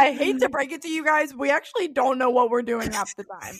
I 0.00 0.12
hate 0.12 0.40
to 0.40 0.48
break 0.48 0.72
it 0.72 0.80
to 0.82 0.88
you 0.88 1.04
guys. 1.04 1.34
We 1.34 1.50
actually 1.50 1.88
don't 1.88 2.16
know 2.16 2.30
what 2.30 2.48
we're 2.48 2.62
doing 2.62 2.90
half 2.90 3.14
the 3.16 3.24
time. 3.24 3.54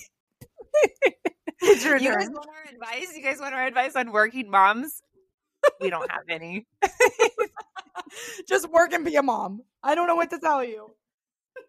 it's 1.61 1.84
your 1.84 1.98
you 1.98 2.11
turn. 2.11 2.18
guys 2.20 2.30
want 2.30 2.48
our 2.48 2.73
advice? 2.73 3.14
You 3.14 3.23
guys 3.23 3.38
want 3.38 3.55
our 3.55 3.66
advice 3.66 3.95
on 3.95 4.11
working 4.11 4.50
moms? 4.50 5.02
We 5.82 5.91
don't 5.91 6.11
have 6.11 6.23
any. 6.30 6.66
Just 8.48 8.70
work 8.70 8.95
and 8.95 9.05
be 9.05 9.16
a 9.16 9.23
mom. 9.23 9.61
I 9.82 9.95
don't 9.95 10.06
know 10.06 10.14
what 10.14 10.30
to 10.30 10.38
tell 10.38 10.64
you. 10.64 10.91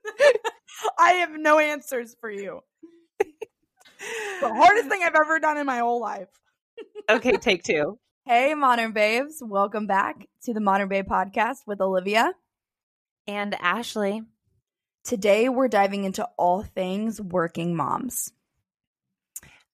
I 0.97 1.11
have 1.15 1.31
no 1.31 1.59
answers 1.59 2.15
for 2.21 2.31
you. 2.31 2.61
the 3.19 4.53
hardest 4.53 4.88
thing 4.88 5.01
I've 5.03 5.15
ever 5.15 5.39
done 5.39 5.57
in 5.57 5.65
my 5.65 5.79
whole 5.79 5.99
life. 5.99 6.29
okay, 7.10 7.33
take 7.33 7.63
two. 7.63 7.99
Hey, 8.24 8.54
Modern 8.54 8.91
Babes. 8.91 9.41
Welcome 9.41 9.88
back 9.88 10.27
to 10.43 10.54
the 10.54 10.61
Modern 10.61 10.88
Babe 10.88 11.07
podcast 11.07 11.57
with 11.65 11.82
Olivia 11.82 12.33
and 13.27 13.55
Ashley. 13.60 14.21
Today, 15.04 15.50
we're 15.50 15.68
diving 15.68 16.04
into 16.04 16.28
all 16.37 16.61
things 16.61 17.19
working 17.19 17.75
moms. 17.75 18.32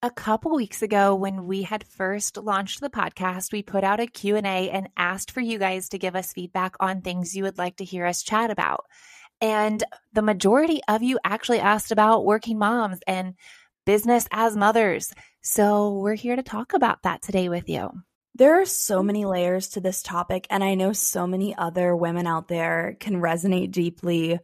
A 0.02 0.10
couple 0.10 0.56
weeks 0.56 0.82
ago 0.82 1.16
when 1.16 1.48
we 1.48 1.64
had 1.64 1.84
first 1.84 2.38
launched 2.38 2.80
the 2.80 2.90
podcast, 2.90 3.52
we 3.52 3.62
put 3.62 3.84
out 3.84 4.00
a 4.00 4.08
Q&A 4.08 4.70
and 4.70 4.88
asked 4.96 5.32
for 5.32 5.42
you 5.42 5.60
guys 5.60 5.90
to 5.90 5.98
give 5.98 6.16
us 6.16 6.32
feedback 6.32 6.76
on 6.80 7.02
things 7.02 7.36
you 7.36 7.44
would 7.44 7.58
like 7.58 7.76
to 7.78 7.84
hear 7.84 8.06
us 8.06 8.24
chat 8.24 8.52
about. 8.52 8.86
And 9.42 9.84
the 10.14 10.22
majority 10.22 10.80
of 10.88 11.04
you 11.04 11.20
actually 11.26 11.60
asked 11.60 11.92
about 11.92 12.26
working 12.26 12.58
moms 12.58 13.00
and 13.06 13.34
business 13.86 14.28
as 14.32 14.56
mothers. 14.56 15.14
So 15.42 16.00
we're 16.00 16.16
here 16.16 16.38
to 16.38 16.44
talk 16.44 16.74
about 16.74 17.04
that 17.04 17.22
today 17.22 17.50
with 17.50 17.68
you. 17.68 17.92
There 18.38 18.62
are 18.62 18.66
so 18.66 19.02
many 19.02 19.26
layers 19.26 19.70
to 19.70 19.82
this 19.82 20.04
topic, 20.04 20.46
and 20.52 20.64
I 20.64 20.76
know 20.76 20.94
so 20.94 21.26
many 21.26 21.56
other 21.58 21.96
women 21.96 22.28
out 22.28 22.48
there 22.48 22.96
can 23.00 23.16
resonate 23.16 23.72
deeply 23.72 24.40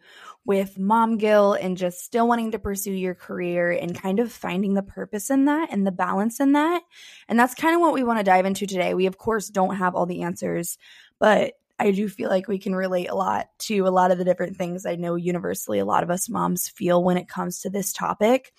with 0.45 0.79
mom 0.79 1.19
guilt 1.19 1.59
and 1.61 1.77
just 1.77 2.03
still 2.03 2.27
wanting 2.27 2.53
to 2.53 2.59
pursue 2.59 2.91
your 2.91 3.13
career 3.13 3.69
and 3.69 3.93
kind 3.95 4.19
of 4.19 4.33
finding 4.33 4.73
the 4.73 4.81
purpose 4.81 5.29
in 5.29 5.45
that 5.45 5.71
and 5.71 5.85
the 5.85 5.91
balance 5.91 6.39
in 6.39 6.53
that. 6.53 6.81
And 7.27 7.39
that's 7.39 7.53
kind 7.53 7.75
of 7.75 7.81
what 7.81 7.93
we 7.93 8.03
want 8.03 8.17
to 8.17 8.23
dive 8.23 8.47
into 8.47 8.65
today. 8.65 8.95
We, 8.95 9.05
of 9.05 9.19
course, 9.19 9.49
don't 9.49 9.75
have 9.75 9.93
all 9.93 10.07
the 10.07 10.23
answers, 10.23 10.79
but 11.19 11.53
I 11.77 11.91
do 11.91 12.09
feel 12.09 12.31
like 12.31 12.47
we 12.47 12.57
can 12.57 12.73
relate 12.73 13.11
a 13.11 13.15
lot 13.15 13.49
to 13.59 13.81
a 13.81 13.89
lot 13.89 14.09
of 14.09 14.17
the 14.17 14.25
different 14.25 14.57
things 14.57 14.87
I 14.87 14.95
know 14.95 15.13
universally 15.13 15.77
a 15.77 15.85
lot 15.85 16.01
of 16.01 16.09
us 16.09 16.29
moms 16.29 16.67
feel 16.67 17.03
when 17.03 17.17
it 17.17 17.29
comes 17.29 17.59
to 17.61 17.69
this 17.69 17.93
topic. 17.93 18.53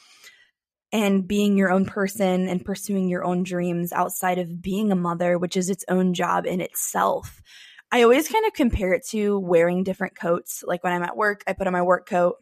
And 0.94 1.26
being 1.26 1.58
your 1.58 1.72
own 1.72 1.86
person 1.86 2.48
and 2.48 2.64
pursuing 2.64 3.08
your 3.08 3.24
own 3.24 3.42
dreams 3.42 3.92
outside 3.92 4.38
of 4.38 4.62
being 4.62 4.92
a 4.92 4.96
mother, 4.96 5.36
which 5.38 5.56
is 5.56 5.68
its 5.68 5.84
own 5.88 6.14
job 6.14 6.46
in 6.46 6.60
itself. 6.60 7.42
I 7.90 8.04
always 8.04 8.28
kind 8.28 8.46
of 8.46 8.52
compare 8.52 8.92
it 8.92 9.04
to 9.08 9.36
wearing 9.40 9.82
different 9.82 10.16
coats. 10.16 10.62
Like 10.64 10.84
when 10.84 10.92
I'm 10.92 11.02
at 11.02 11.16
work, 11.16 11.42
I 11.48 11.52
put 11.52 11.66
on 11.66 11.72
my 11.72 11.82
work 11.82 12.08
coat. 12.08 12.36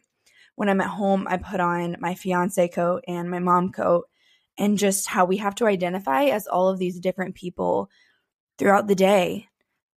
When 0.53 0.69
I'm 0.69 0.81
at 0.81 0.87
home, 0.87 1.25
I 1.27 1.37
put 1.37 1.59
on 1.59 1.97
my 1.99 2.13
fiance 2.13 2.67
coat 2.67 3.03
and 3.07 3.27
my 3.27 3.39
mom 3.39 3.71
coat. 3.71 4.05
And 4.59 4.77
just 4.77 5.07
how 5.07 5.25
we 5.25 5.37
have 5.37 5.55
to 5.55 5.65
identify 5.65 6.25
as 6.25 6.45
all 6.45 6.69
of 6.69 6.77
these 6.77 6.99
different 6.99 7.33
people 7.33 7.89
throughout 8.59 8.87
the 8.87 8.93
day 8.93 9.47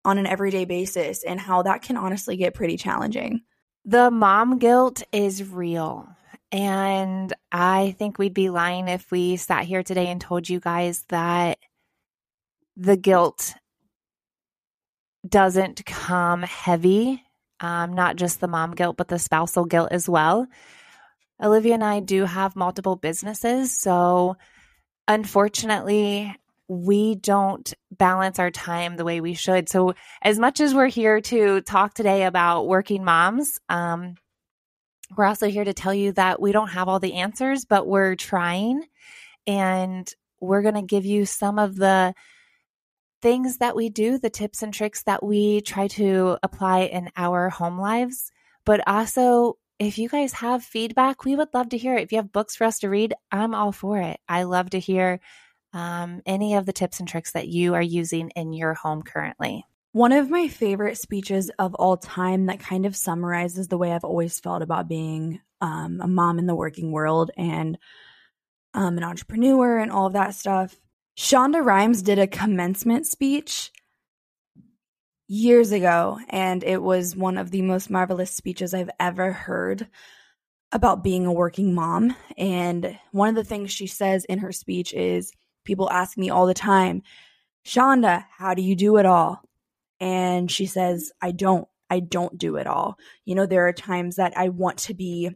on 0.02 0.16
an 0.16 0.26
everyday 0.26 0.64
basis, 0.64 1.24
and 1.24 1.38
how 1.38 1.60
that 1.64 1.82
can 1.82 1.98
honestly 1.98 2.38
get 2.38 2.54
pretty 2.54 2.78
challenging. 2.78 3.42
The 3.84 4.10
mom 4.10 4.58
guilt 4.58 5.02
is 5.12 5.44
real. 5.44 6.15
And 6.52 7.32
I 7.50 7.94
think 7.98 8.18
we'd 8.18 8.34
be 8.34 8.50
lying 8.50 8.88
if 8.88 9.10
we 9.10 9.36
sat 9.36 9.64
here 9.64 9.82
today 9.82 10.08
and 10.08 10.20
told 10.20 10.48
you 10.48 10.60
guys 10.60 11.04
that 11.08 11.58
the 12.76 12.96
guilt 12.96 13.54
doesn't 15.26 15.84
come 15.84 16.42
heavy, 16.42 17.22
um, 17.60 17.94
not 17.94 18.16
just 18.16 18.40
the 18.40 18.48
mom 18.48 18.72
guilt, 18.72 18.96
but 18.96 19.08
the 19.08 19.18
spousal 19.18 19.64
guilt 19.64 19.88
as 19.90 20.08
well. 20.08 20.46
Olivia 21.42 21.74
and 21.74 21.84
I 21.84 22.00
do 22.00 22.24
have 22.24 22.56
multiple 22.56 22.96
businesses. 22.96 23.76
So, 23.76 24.36
unfortunately, 25.08 26.34
we 26.68 27.14
don't 27.14 27.72
balance 27.90 28.38
our 28.38 28.50
time 28.50 28.96
the 28.96 29.04
way 29.04 29.20
we 29.20 29.34
should. 29.34 29.68
So, 29.68 29.94
as 30.22 30.38
much 30.38 30.60
as 30.60 30.74
we're 30.74 30.86
here 30.86 31.20
to 31.22 31.60
talk 31.60 31.94
today 31.94 32.24
about 32.24 32.66
working 32.66 33.04
moms, 33.04 33.58
um, 33.68 34.14
we're 35.14 35.24
also 35.24 35.48
here 35.48 35.64
to 35.64 35.74
tell 35.74 35.94
you 35.94 36.12
that 36.12 36.40
we 36.40 36.52
don't 36.52 36.70
have 36.70 36.88
all 36.88 36.98
the 36.98 37.14
answers, 37.14 37.64
but 37.64 37.86
we're 37.86 38.16
trying. 38.16 38.82
And 39.46 40.10
we're 40.40 40.62
going 40.62 40.74
to 40.74 40.82
give 40.82 41.04
you 41.04 41.26
some 41.26 41.58
of 41.58 41.76
the 41.76 42.14
things 43.22 43.58
that 43.58 43.76
we 43.76 43.88
do, 43.88 44.18
the 44.18 44.30
tips 44.30 44.62
and 44.62 44.72
tricks 44.74 45.02
that 45.04 45.22
we 45.22 45.60
try 45.60 45.88
to 45.88 46.38
apply 46.42 46.80
in 46.80 47.10
our 47.16 47.48
home 47.48 47.78
lives. 47.78 48.30
But 48.64 48.86
also, 48.86 49.58
if 49.78 49.98
you 49.98 50.08
guys 50.08 50.32
have 50.34 50.64
feedback, 50.64 51.24
we 51.24 51.36
would 51.36 51.48
love 51.54 51.68
to 51.70 51.78
hear 51.78 51.96
it. 51.96 52.02
If 52.02 52.12
you 52.12 52.18
have 52.18 52.32
books 52.32 52.56
for 52.56 52.64
us 52.64 52.80
to 52.80 52.88
read, 52.88 53.14
I'm 53.30 53.54
all 53.54 53.72
for 53.72 53.98
it. 53.98 54.18
I 54.28 54.44
love 54.44 54.70
to 54.70 54.80
hear 54.80 55.20
um, 55.72 56.22
any 56.26 56.54
of 56.54 56.66
the 56.66 56.72
tips 56.72 57.00
and 57.00 57.08
tricks 57.08 57.32
that 57.32 57.48
you 57.48 57.74
are 57.74 57.82
using 57.82 58.30
in 58.30 58.52
your 58.52 58.74
home 58.74 59.02
currently. 59.02 59.64
One 59.96 60.12
of 60.12 60.28
my 60.28 60.46
favorite 60.48 60.98
speeches 60.98 61.50
of 61.58 61.74
all 61.74 61.96
time 61.96 62.44
that 62.46 62.60
kind 62.60 62.84
of 62.84 62.94
summarizes 62.94 63.68
the 63.68 63.78
way 63.78 63.92
I've 63.92 64.04
always 64.04 64.38
felt 64.38 64.60
about 64.60 64.88
being 64.88 65.40
um, 65.62 66.02
a 66.02 66.06
mom 66.06 66.38
in 66.38 66.46
the 66.46 66.54
working 66.54 66.92
world 66.92 67.30
and 67.34 67.78
um, 68.74 68.98
an 68.98 69.04
entrepreneur 69.04 69.78
and 69.78 69.90
all 69.90 70.06
of 70.06 70.12
that 70.12 70.34
stuff 70.34 70.76
Shonda 71.16 71.64
Rhimes 71.64 72.02
did 72.02 72.18
a 72.18 72.26
commencement 72.26 73.06
speech 73.06 73.72
years 75.28 75.72
ago, 75.72 76.18
and 76.28 76.62
it 76.62 76.82
was 76.82 77.16
one 77.16 77.38
of 77.38 77.50
the 77.50 77.62
most 77.62 77.88
marvelous 77.88 78.30
speeches 78.30 78.74
I've 78.74 78.90
ever 79.00 79.32
heard 79.32 79.88
about 80.72 81.04
being 81.04 81.24
a 81.24 81.32
working 81.32 81.74
mom. 81.74 82.14
And 82.36 82.98
one 83.12 83.30
of 83.30 83.34
the 83.34 83.44
things 83.44 83.72
she 83.72 83.86
says 83.86 84.26
in 84.26 84.40
her 84.40 84.52
speech 84.52 84.92
is 84.92 85.32
people 85.64 85.90
ask 85.90 86.18
me 86.18 86.28
all 86.28 86.44
the 86.44 86.52
time, 86.52 87.02
Shonda, 87.64 88.26
how 88.36 88.52
do 88.52 88.60
you 88.60 88.76
do 88.76 88.98
it 88.98 89.06
all? 89.06 89.45
And 90.00 90.50
she 90.50 90.66
says, 90.66 91.12
I 91.20 91.32
don't. 91.32 91.66
I 91.88 92.00
don't 92.00 92.36
do 92.36 92.56
it 92.56 92.66
all. 92.66 92.96
You 93.24 93.36
know, 93.36 93.46
there 93.46 93.68
are 93.68 93.72
times 93.72 94.16
that 94.16 94.36
I 94.36 94.48
want 94.48 94.78
to 94.78 94.94
be 94.94 95.30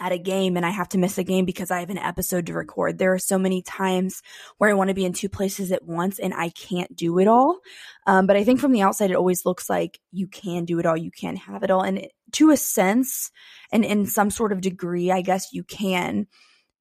at 0.00 0.12
a 0.12 0.18
game 0.18 0.56
and 0.56 0.64
I 0.64 0.70
have 0.70 0.88
to 0.90 0.98
miss 0.98 1.18
a 1.18 1.24
game 1.24 1.44
because 1.44 1.70
I 1.70 1.80
have 1.80 1.90
an 1.90 1.98
episode 1.98 2.46
to 2.46 2.54
record. 2.54 2.98
There 2.98 3.12
are 3.12 3.18
so 3.18 3.38
many 3.38 3.62
times 3.62 4.22
where 4.58 4.70
I 4.70 4.74
want 4.74 4.88
to 4.88 4.94
be 4.94 5.04
in 5.04 5.12
two 5.12 5.28
places 5.28 5.70
at 5.70 5.84
once 5.84 6.18
and 6.18 6.34
I 6.34 6.48
can't 6.50 6.94
do 6.96 7.18
it 7.18 7.28
all. 7.28 7.60
Um, 8.06 8.26
but 8.26 8.36
I 8.36 8.44
think 8.44 8.58
from 8.58 8.72
the 8.72 8.82
outside, 8.82 9.10
it 9.10 9.16
always 9.16 9.44
looks 9.44 9.68
like 9.68 10.00
you 10.10 10.26
can 10.26 10.64
do 10.64 10.78
it 10.78 10.86
all, 10.86 10.96
you 10.96 11.10
can 11.10 11.36
have 11.36 11.62
it 11.62 11.70
all. 11.70 11.82
And 11.82 12.08
to 12.32 12.50
a 12.50 12.56
sense, 12.56 13.30
and 13.70 13.84
in 13.84 14.06
some 14.06 14.30
sort 14.30 14.52
of 14.52 14.60
degree, 14.60 15.10
I 15.10 15.20
guess 15.20 15.52
you 15.52 15.62
can. 15.62 16.26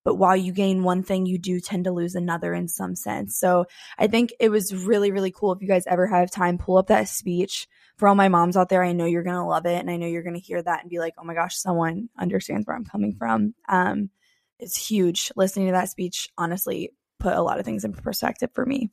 But 0.03 0.16
while 0.16 0.35
you 0.35 0.51
gain 0.51 0.84
one 0.84 1.03
thing, 1.03 1.25
you 1.25 1.38
do 1.38 1.59
tend 1.59 1.85
to 1.85 1.91
lose 1.91 2.16
another 2.16 2.53
in 2.53 2.67
some 2.67 2.95
sense. 2.95 3.38
So 3.38 3.66
I 3.97 4.07
think 4.07 4.34
it 4.39 4.50
was 4.50 4.73
really, 4.73 5.12
really 5.12 5.31
cool. 5.31 5.53
If 5.53 5.62
you 5.62 5.67
guys 5.67 5.84
ever 5.88 6.07
have 6.07 6.31
time, 6.31 6.57
pull 6.57 6.78
up 6.78 6.88
that 6.88 7.07
speech 7.07 7.67
for 7.97 8.07
all 8.07 8.16
my 8.16 8.29
moms 8.29 8.57
out 8.57 8.69
there, 8.69 8.84
I 8.84 8.94
know 8.94 9.06
you're 9.06 9.22
going 9.23 9.35
to 9.35 9.44
love 9.44 9.67
it. 9.67 9.79
And 9.79 9.89
I 9.89 9.97
know 9.97 10.07
you're 10.07 10.23
going 10.23 10.35
to 10.35 10.39
hear 10.39 10.62
that 10.62 10.81
and 10.81 10.89
be 10.89 11.00
like, 11.00 11.13
oh 11.19 11.23
my 11.23 11.35
gosh, 11.35 11.56
someone 11.56 12.09
understands 12.17 12.66
where 12.66 12.75
I'm 12.75 12.85
coming 12.85 13.16
from. 13.16 13.53
Um, 13.69 14.09
it's 14.57 14.75
huge. 14.75 15.31
Listening 15.35 15.67
to 15.67 15.73
that 15.73 15.89
speech, 15.89 16.29
honestly, 16.38 16.91
put 17.19 17.33
a 17.33 17.41
lot 17.44 17.59
of 17.59 17.66
things 17.66 17.85
in 17.85 17.94
perspective 17.94 18.50
for 18.53 18.66
me. 18.66 18.89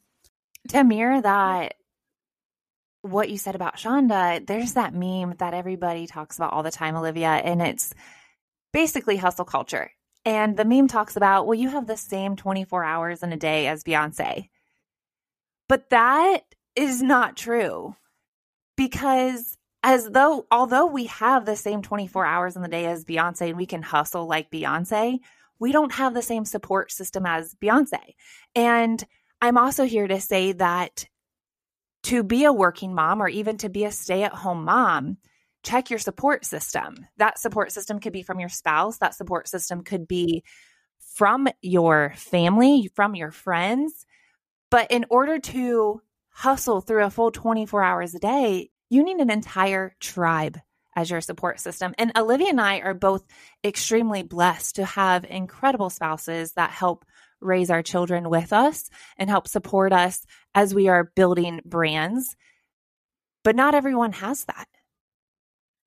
To 0.69 0.85
mirror 0.85 1.21
that, 1.23 1.75
what 3.03 3.31
you 3.31 3.39
said 3.39 3.55
about 3.55 3.77
Shonda, 3.77 4.47
there's 4.47 4.75
that 4.75 4.93
meme 4.93 5.37
that 5.39 5.55
everybody 5.55 6.07
talks 6.07 6.37
about 6.37 6.53
all 6.53 6.63
the 6.63 6.71
time, 6.71 6.97
Olivia, 6.97 7.29
and 7.29 7.63
it's 7.63 7.95
basically 8.73 9.17
hustle 9.17 9.45
culture. 9.45 9.91
And 10.29 10.59
the 10.59 10.67
meme 10.67 10.89
talks 10.89 11.17
about, 11.17 11.47
well, 11.47 11.59
you 11.59 11.71
have 11.71 11.87
the 11.87 11.97
same 11.97 12.37
24 12.37 12.85
hours 12.85 13.23
in 13.23 13.33
a 13.33 13.37
day 13.39 13.67
as 13.67 13.83
Beyonce. 13.83 14.51
But 15.71 15.89
that 15.89 16.41
is 16.77 17.01
not 17.01 17.35
true 17.35 17.97
because 18.77 19.57
as 19.83 20.11
though 20.11 20.47
although 20.51 20.85
we 20.85 21.07
have 21.07 21.47
the 21.47 21.57
same 21.57 21.81
24 21.81 22.27
hours 22.27 22.57
in 22.57 22.63
the 22.63 22.69
day 22.69 22.85
as 22.85 23.07
Beyonce 23.07 23.49
and 23.49 23.57
we 23.57 23.65
can 23.65 23.81
hustle 23.81 24.27
like 24.27 24.51
Beyonce, 24.51 25.19
we 25.59 25.73
don't 25.73 25.95
have 25.95 26.13
the 26.13 26.21
same 26.21 26.45
support 26.45 26.93
system 26.93 27.25
as 27.25 27.55
Beyonce. 27.55 28.15
And 28.55 29.03
I'm 29.41 29.57
also 29.57 29.87
here 29.87 30.09
to 30.09 30.21
say 30.21 30.53
that 30.53 31.07
to 32.03 32.23
be 32.23 32.45
a 32.45 32.53
working 32.53 32.95
mom 32.95 33.23
or 33.23 33.29
even 33.29 33.57
to 33.59 33.71
be 33.71 33.87
a 33.87 33.91
stay-at-home 33.91 34.63
mom, 34.63 35.17
check 35.63 35.91
your 35.91 35.99
support 35.99 36.45
system. 36.45 37.07
That 37.17 37.39
support 37.39 37.73
system 37.73 38.01
could 38.01 38.13
be 38.13 38.23
from 38.23 38.41
your 38.41 38.49
spouse, 38.49 38.99
that 38.99 39.15
support 39.15 39.49
system 39.49 39.83
could 39.83 40.07
be 40.07 40.45
from 41.15 41.49
your 41.61 42.13
family, 42.17 42.91
from 42.95 43.15
your 43.15 43.31
friends. 43.31 44.07
But 44.71 44.91
in 44.91 45.07
order 45.11 45.39
to 45.39 46.03
hustle 46.31 46.81
through 46.81 47.05
a 47.05 47.11
full 47.11 47.31
24 47.31 47.83
hours 47.83 48.15
a 48.15 48.19
day, 48.19 48.71
you 48.91 49.03
need 49.03 49.19
an 49.19 49.31
entire 49.31 49.97
tribe 50.01 50.59
as 50.95 51.11
your 51.11 51.21
support 51.21 51.61
system. 51.61 51.95
And 51.99 52.13
Olivia 52.17 52.49
and 52.49 52.61
I 52.61 52.79
are 52.79 52.95
both 52.95 53.25
extremely 53.65 54.23
blessed 54.23 54.77
to 54.77 54.85
have 54.85 55.25
incredible 55.25 55.91
spouses 55.91 56.53
that 56.53 56.71
help 56.71 57.05
raise 57.41 57.71
our 57.71 57.83
children 57.83 58.29
with 58.29 58.53
us 58.53 58.91
and 59.17 59.31
help 59.31 59.47
support 59.47 59.93
us 59.93 60.25
as 60.55 60.75
we 60.75 60.89
are 60.89 61.13
building 61.15 61.61
brands. 61.65 62.37
But 63.45 63.57
not 63.57 63.75
everyone 63.75 64.13
has 64.13 64.45
that. 64.47 64.69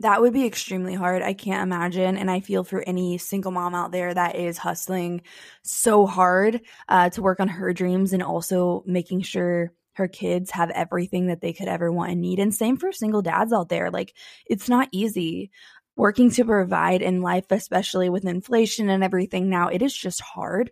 That 0.02 0.22
would 0.22 0.34
be 0.34 0.46
extremely 0.46 0.96
hard. 0.96 1.22
I 1.22 1.34
can't 1.34 1.62
imagine. 1.62 2.18
And 2.18 2.30
I 2.30 2.40
feel 2.40 2.64
for 2.64 2.82
any 2.82 3.18
single 3.20 3.52
mom 3.52 3.76
out 3.76 3.92
there 3.92 4.12
that 4.12 4.36
is 4.36 4.58
hustling 4.58 5.22
so 5.64 6.08
hard 6.08 6.62
uh, 6.90 7.10
to 7.12 7.22
work 7.22 7.40
on 7.40 7.48
her 7.48 7.72
dreams 7.72 8.12
and 8.12 8.24
also 8.24 8.84
making 8.88 9.22
sure 9.22 9.74
her 9.94 10.08
kids 10.08 10.50
have 10.52 10.72
everything 10.72 11.28
that 11.28 11.42
they 11.42 11.54
could 11.54 11.68
ever 11.68 11.92
want 11.92 12.12
and 12.12 12.22
need. 12.22 12.40
And 12.40 12.54
same 12.54 12.78
for 12.78 12.92
single 12.92 13.22
dads 13.22 13.54
out 13.54 13.70
there. 13.70 13.92
Like, 13.92 14.16
it's 14.48 14.70
not 14.70 14.90
easy 14.92 15.52
working 15.96 16.32
to 16.32 16.46
provide 16.46 17.04
in 17.04 17.22
life, 17.22 17.46
especially 17.52 18.10
with 18.10 18.26
inflation 18.26 18.90
and 18.90 19.04
everything 19.04 19.50
now. 19.50 19.68
It 19.68 19.84
is 19.84 19.96
just 19.96 20.22
hard. 20.22 20.72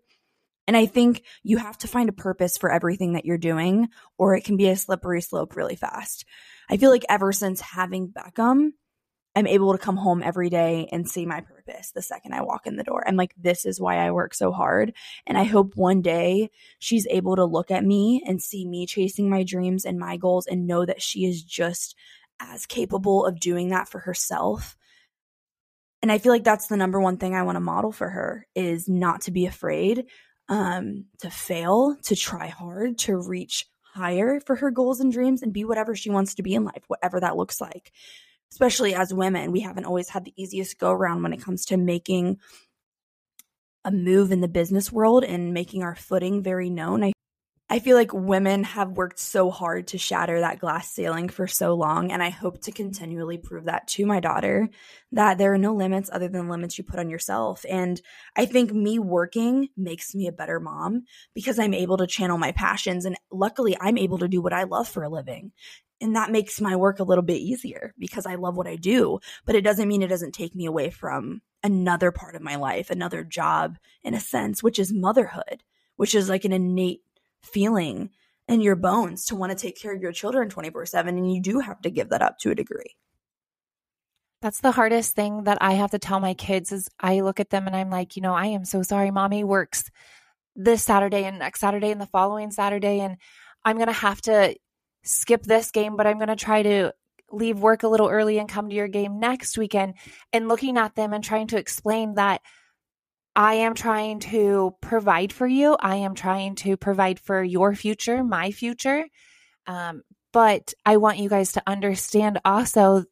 And 0.68 0.76
I 0.76 0.88
think 0.88 1.24
you 1.44 1.58
have 1.58 1.78
to 1.80 1.88
find 1.88 2.10
a 2.10 2.14
purpose 2.14 2.58
for 2.58 2.72
everything 2.72 3.14
that 3.14 3.26
you're 3.26 3.38
doing, 3.38 3.90
or 4.18 4.36
it 4.36 4.44
can 4.44 4.58
be 4.58 4.70
a 4.70 4.76
slippery 4.76 5.22
slope 5.22 5.56
really 5.56 5.76
fast. 5.76 6.26
I 6.70 6.78
feel 6.78 6.90
like 6.90 7.06
ever 7.10 7.32
since 7.32 7.60
having 7.60 8.10
Beckham, 8.10 8.72
I'm 9.40 9.48
able 9.48 9.72
to 9.72 9.78
come 9.78 9.96
home 9.96 10.22
every 10.22 10.50
day 10.50 10.90
and 10.92 11.10
see 11.10 11.26
my 11.26 11.40
purpose 11.40 11.92
the 11.92 12.02
second 12.02 12.34
I 12.34 12.42
walk 12.42 12.68
in 12.68 12.76
the 12.76 12.84
door. 12.84 13.08
I'm 13.08 13.16
like, 13.16 13.34
this 13.38 13.66
is 13.66 13.80
why 13.80 13.96
I 14.06 14.12
work 14.12 14.34
so 14.34 14.52
hard. 14.52 14.94
And 15.26 15.38
I 15.38 15.46
hope 15.46 15.78
one 15.78 16.02
day 16.02 16.50
she's 16.80 17.08
able 17.10 17.38
to 17.38 17.46
look 17.46 17.72
at 17.72 17.86
me 17.86 18.22
and 18.28 18.42
see 18.42 18.66
me 18.66 18.86
chasing 18.86 19.30
my 19.30 19.44
dreams 19.44 19.86
and 19.86 19.98
my 19.98 20.18
goals 20.18 20.46
and 20.46 20.68
know 20.68 20.86
that 20.86 21.02
she 21.02 21.24
is 21.24 21.42
just 21.42 21.96
as 22.42 22.66
capable 22.66 23.26
of 23.26 23.40
doing 23.40 23.70
that 23.70 23.88
for 23.88 24.00
herself. 24.00 24.76
And 26.02 26.12
I 26.12 26.18
feel 26.18 26.34
like 26.34 26.44
that's 26.44 26.68
the 26.68 26.76
number 26.76 27.00
one 27.00 27.16
thing 27.16 27.34
I 27.34 27.44
want 27.44 27.56
to 27.56 27.62
model 27.62 27.94
for 27.94 28.10
her 28.10 28.46
is 28.56 28.90
not 28.90 29.22
to 29.22 29.32
be 29.32 29.46
afraid 29.46 30.08
um, 30.50 31.06
to 31.20 31.30
fail, 31.30 31.96
to 32.04 32.16
try 32.18 32.48
hard, 32.48 32.98
to 33.00 33.18
reach 33.18 33.68
higher 33.94 34.42
for 34.42 34.58
her 34.58 34.70
goals 34.70 35.00
and 35.00 35.14
dreams 35.14 35.42
and 35.44 35.54
be 35.54 35.64
whatever 35.64 35.96
she 35.96 36.10
wants 36.10 36.36
to 36.36 36.44
be 36.44 36.56
in 36.56 36.66
life, 36.66 36.84
whatever 36.88 37.22
that 37.22 37.38
looks 37.38 37.62
like 37.62 37.94
especially 38.52 38.94
as 38.96 39.14
women, 39.14 39.52
we 39.52 39.62
haven't 39.62 39.86
always 39.86 40.10
had 40.10 40.26
the 40.26 40.34
easiest 40.36 40.80
go 40.80 40.92
around 40.92 41.24
when 41.24 41.34
it 41.34 41.42
comes 41.42 41.66
to 41.66 41.78
making 41.78 42.40
a 43.86 43.92
move 43.92 44.32
in 44.32 44.42
the 44.42 44.48
business 44.48 44.92
world 44.92 45.24
and 45.24 45.54
making 45.54 45.84
our 45.84 45.96
footing 45.96 46.44
very 46.44 46.70
known. 46.70 47.04
I 47.04 47.14
I 47.72 47.78
feel 47.78 47.96
like 47.96 48.12
women 48.12 48.64
have 48.64 48.98
worked 48.98 49.20
so 49.20 49.52
hard 49.52 49.90
to 49.90 50.00
shatter 50.00 50.40
that 50.40 50.58
glass 50.58 50.90
ceiling 50.90 51.30
for 51.30 51.46
so 51.46 51.76
long. 51.76 52.12
And 52.12 52.24
I 52.24 52.32
hope 52.32 52.62
to 52.62 52.72
continually 52.72 53.38
prove 53.38 53.66
that 53.66 53.88
to 53.90 54.08
my 54.08 54.20
daughter 54.20 54.70
that 55.12 55.38
there 55.38 55.54
are 55.54 55.58
no 55.60 55.76
limits 55.76 56.10
other 56.12 56.28
than 56.28 56.50
limits 56.50 56.80
you 56.80 56.84
put 56.84 57.00
on 57.00 57.12
yourself. 57.12 57.64
And 57.70 58.02
I 58.36 58.48
think 58.48 58.74
me 58.74 58.98
working 58.98 59.70
makes 59.78 60.16
me 60.16 60.26
a 60.26 60.32
better 60.32 60.60
mom 60.60 61.04
because 61.36 61.60
I'm 61.60 61.76
able 61.76 61.98
to 61.98 62.08
channel 62.08 62.40
my 62.40 62.54
passions. 62.54 63.06
And 63.06 63.18
luckily, 63.32 63.78
I'm 63.80 64.00
able 64.00 64.18
to 64.18 64.28
do 64.28 64.42
what 64.42 64.54
I 64.54 64.64
love 64.64 64.88
for 64.88 65.04
a 65.04 65.10
living. 65.10 65.52
And 66.02 66.16
that 66.16 66.32
makes 66.32 66.62
my 66.62 66.76
work 66.76 67.00
a 67.00 67.04
little 67.04 67.24
bit 67.24 67.42
easier 67.42 67.94
because 67.98 68.26
I 68.26 68.36
love 68.36 68.56
what 68.56 68.68
I 68.68 68.76
do. 68.76 69.20
But 69.46 69.56
it 69.56 69.62
doesn't 69.62 69.88
mean 69.88 70.02
it 70.02 70.08
doesn't 70.08 70.34
take 70.34 70.56
me 70.56 70.66
away 70.66 70.90
from 70.90 71.42
another 71.64 72.12
part 72.12 72.36
of 72.36 72.42
my 72.42 72.56
life, 72.56 72.90
another 72.90 73.24
job 73.24 73.78
in 74.04 74.14
a 74.14 74.20
sense, 74.20 74.64
which 74.64 74.80
is 74.80 74.94
motherhood, 74.94 75.64
which 75.98 76.16
is 76.16 76.30
like 76.30 76.46
an 76.46 76.54
innate 76.54 77.02
feeling 77.42 78.12
in 78.48 78.62
your 78.62 78.76
bones 78.76 79.26
to 79.26 79.36
want 79.36 79.52
to 79.52 79.58
take 79.58 79.80
care 79.80 79.94
of 79.94 80.02
your 80.02 80.12
children 80.12 80.50
24 80.50 80.86
7. 80.86 81.18
And 81.18 81.34
you 81.34 81.42
do 81.42 81.60
have 81.60 81.82
to 81.82 81.92
give 81.92 82.10
that 82.10 82.22
up 82.22 82.40
to 82.40 82.52
a 82.52 82.56
degree. 82.56 82.96
That's 84.42 84.62
the 84.62 84.72
hardest 84.72 85.16
thing 85.16 85.44
that 85.44 85.58
I 85.60 85.74
have 85.74 85.92
to 85.92 86.00
tell 86.00 86.22
my 86.22 86.34
kids 86.34 86.72
is 86.72 86.88
I 87.00 87.20
look 87.20 87.42
at 87.42 87.50
them 87.50 87.68
and 87.68 87.76
I'm 87.76 87.90
like, 87.90 88.16
you 88.16 88.22
know, 88.22 88.34
I 88.34 88.48
am 88.48 88.64
so 88.64 88.84
sorry. 88.84 89.12
Mommy 89.12 89.44
works 89.44 89.92
this 90.56 90.84
Saturday 90.84 91.26
and 91.26 91.40
next 91.40 91.60
Saturday 91.60 91.92
and 91.92 92.00
the 92.00 92.06
following 92.06 92.50
Saturday. 92.50 93.02
And 93.02 93.18
I'm 93.66 93.76
going 93.76 93.88
to 93.88 93.94
have 93.94 94.22
to 94.24 94.56
skip 95.10 95.44
this 95.44 95.72
game, 95.72 95.96
but 95.96 96.08
I'm 96.08 96.18
going 96.18 96.30
to 96.30 96.36
try 96.36 96.64
to 96.64 96.94
leave 97.32 97.60
work 97.60 97.84
a 97.84 97.88
little 97.88 98.10
early 98.10 98.40
and 98.40 98.50
come 98.50 98.70
to 98.70 98.76
your 98.76 98.88
game 98.88 99.20
next 99.20 99.58
weekend. 99.58 99.96
And 100.34 100.48
looking 100.48 100.78
at 100.78 100.96
them 100.96 101.14
and 101.14 101.24
trying 101.24 101.48
to 101.48 101.58
explain 101.58 102.16
that 102.16 102.42
I 103.36 103.56
am 103.56 103.74
trying 103.74 104.20
to 104.20 104.76
provide 104.82 105.32
for 105.32 105.48
you. 105.48 105.78
I 105.80 105.98
am 105.98 106.16
trying 106.16 106.56
to 106.56 106.78
provide 106.78 107.20
for 107.20 107.44
your 107.44 107.76
future, 107.76 108.24
my 108.24 108.52
future. 108.52 109.06
Um, 109.68 110.02
but 110.34 110.74
I 110.86 110.98
want 110.98 111.20
you 111.20 111.30
guys 111.30 111.54
to 111.54 111.64
understand 111.66 112.40
also 112.44 113.06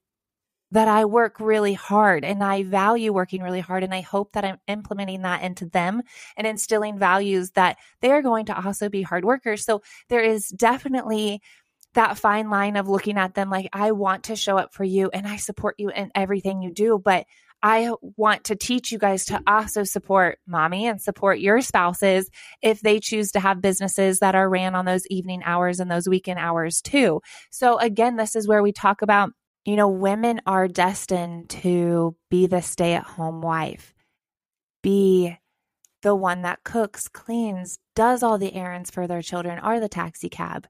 that 0.72 0.88
I 0.88 1.06
work 1.06 1.40
really 1.40 1.74
hard 1.74 2.26
and 2.26 2.44
I 2.44 2.64
value 2.64 3.14
working 3.14 3.42
really 3.42 3.62
hard. 3.62 3.84
And 3.84 3.94
I 3.94 4.02
hope 4.02 4.34
that 4.34 4.44
I'm 4.44 4.58
implementing 4.68 5.22
that 5.22 5.44
into 5.44 5.66
them 5.68 6.02
and 6.36 6.46
instilling 6.46 7.00
values 7.00 7.52
that 7.52 7.78
they 8.02 8.12
are 8.12 8.22
going 8.22 8.48
to 8.48 8.66
also 8.66 8.90
be 8.90 9.02
hard 9.02 9.24
workers. 9.24 9.64
So 9.64 9.82
there 10.10 10.22
is 10.22 10.50
definitely 10.50 11.42
that 11.98 12.18
fine 12.18 12.50
line 12.52 12.78
of 12.78 12.88
looking 12.88 13.18
at 13.18 13.34
them 13.34 13.50
like, 13.50 13.70
I 13.74 13.92
want 13.92 14.26
to 14.26 14.36
show 14.36 14.56
up 14.58 14.72
for 14.74 14.84
you 14.84 15.10
and 15.12 15.28
I 15.28 15.38
support 15.38 15.76
you 15.80 15.90
in 15.90 16.12
everything 16.14 16.62
you 16.62 16.72
do. 16.72 17.02
But 17.04 17.26
I 17.64 17.92
want 18.02 18.46
to 18.46 18.56
teach 18.56 18.92
you 18.92 19.00
guys 19.00 19.26
to 19.26 19.42
also 19.48 19.84
support 19.84 20.38
mommy 20.46 20.86
and 20.86 21.02
support 21.02 21.40
your 21.40 21.60
spouses 21.62 22.30
if 22.62 22.82
they 22.82 23.00
choose 23.00 23.32
to 23.32 23.40
have 23.40 23.62
businesses 23.62 24.20
that 24.20 24.36
are 24.36 24.48
ran 24.48 24.76
on 24.76 24.86
those 24.86 25.08
evening 25.08 25.42
hours 25.44 25.80
and 25.80 25.90
those 25.90 26.08
weekend 26.08 26.38
hours 26.38 26.84
too. 26.84 27.22
So 27.50 27.80
again, 27.80 28.16
this 28.16 28.36
is 28.36 28.48
where 28.48 28.62
we 28.62 28.72
talk 28.72 29.02
about, 29.02 29.32
you 29.66 29.76
know, 29.76 29.88
women 29.88 30.40
are 30.46 30.68
destined 30.68 31.50
to 31.50 32.16
be 32.30 32.46
the 32.46 32.62
stay 32.62 32.94
at 32.94 33.06
home 33.06 33.42
wife, 33.42 33.96
be 34.84 35.36
the 36.04 36.14
one 36.14 36.44
that 36.44 36.64
cooks, 36.64 37.08
cleans, 37.08 37.80
does 37.96 38.22
all 38.22 38.38
the 38.38 38.54
errands 38.54 38.92
for 38.92 39.08
their 39.08 39.24
children, 39.24 39.58
are 39.58 39.80
the 39.80 39.90
taxi 39.90 40.30
cab. 40.30 40.68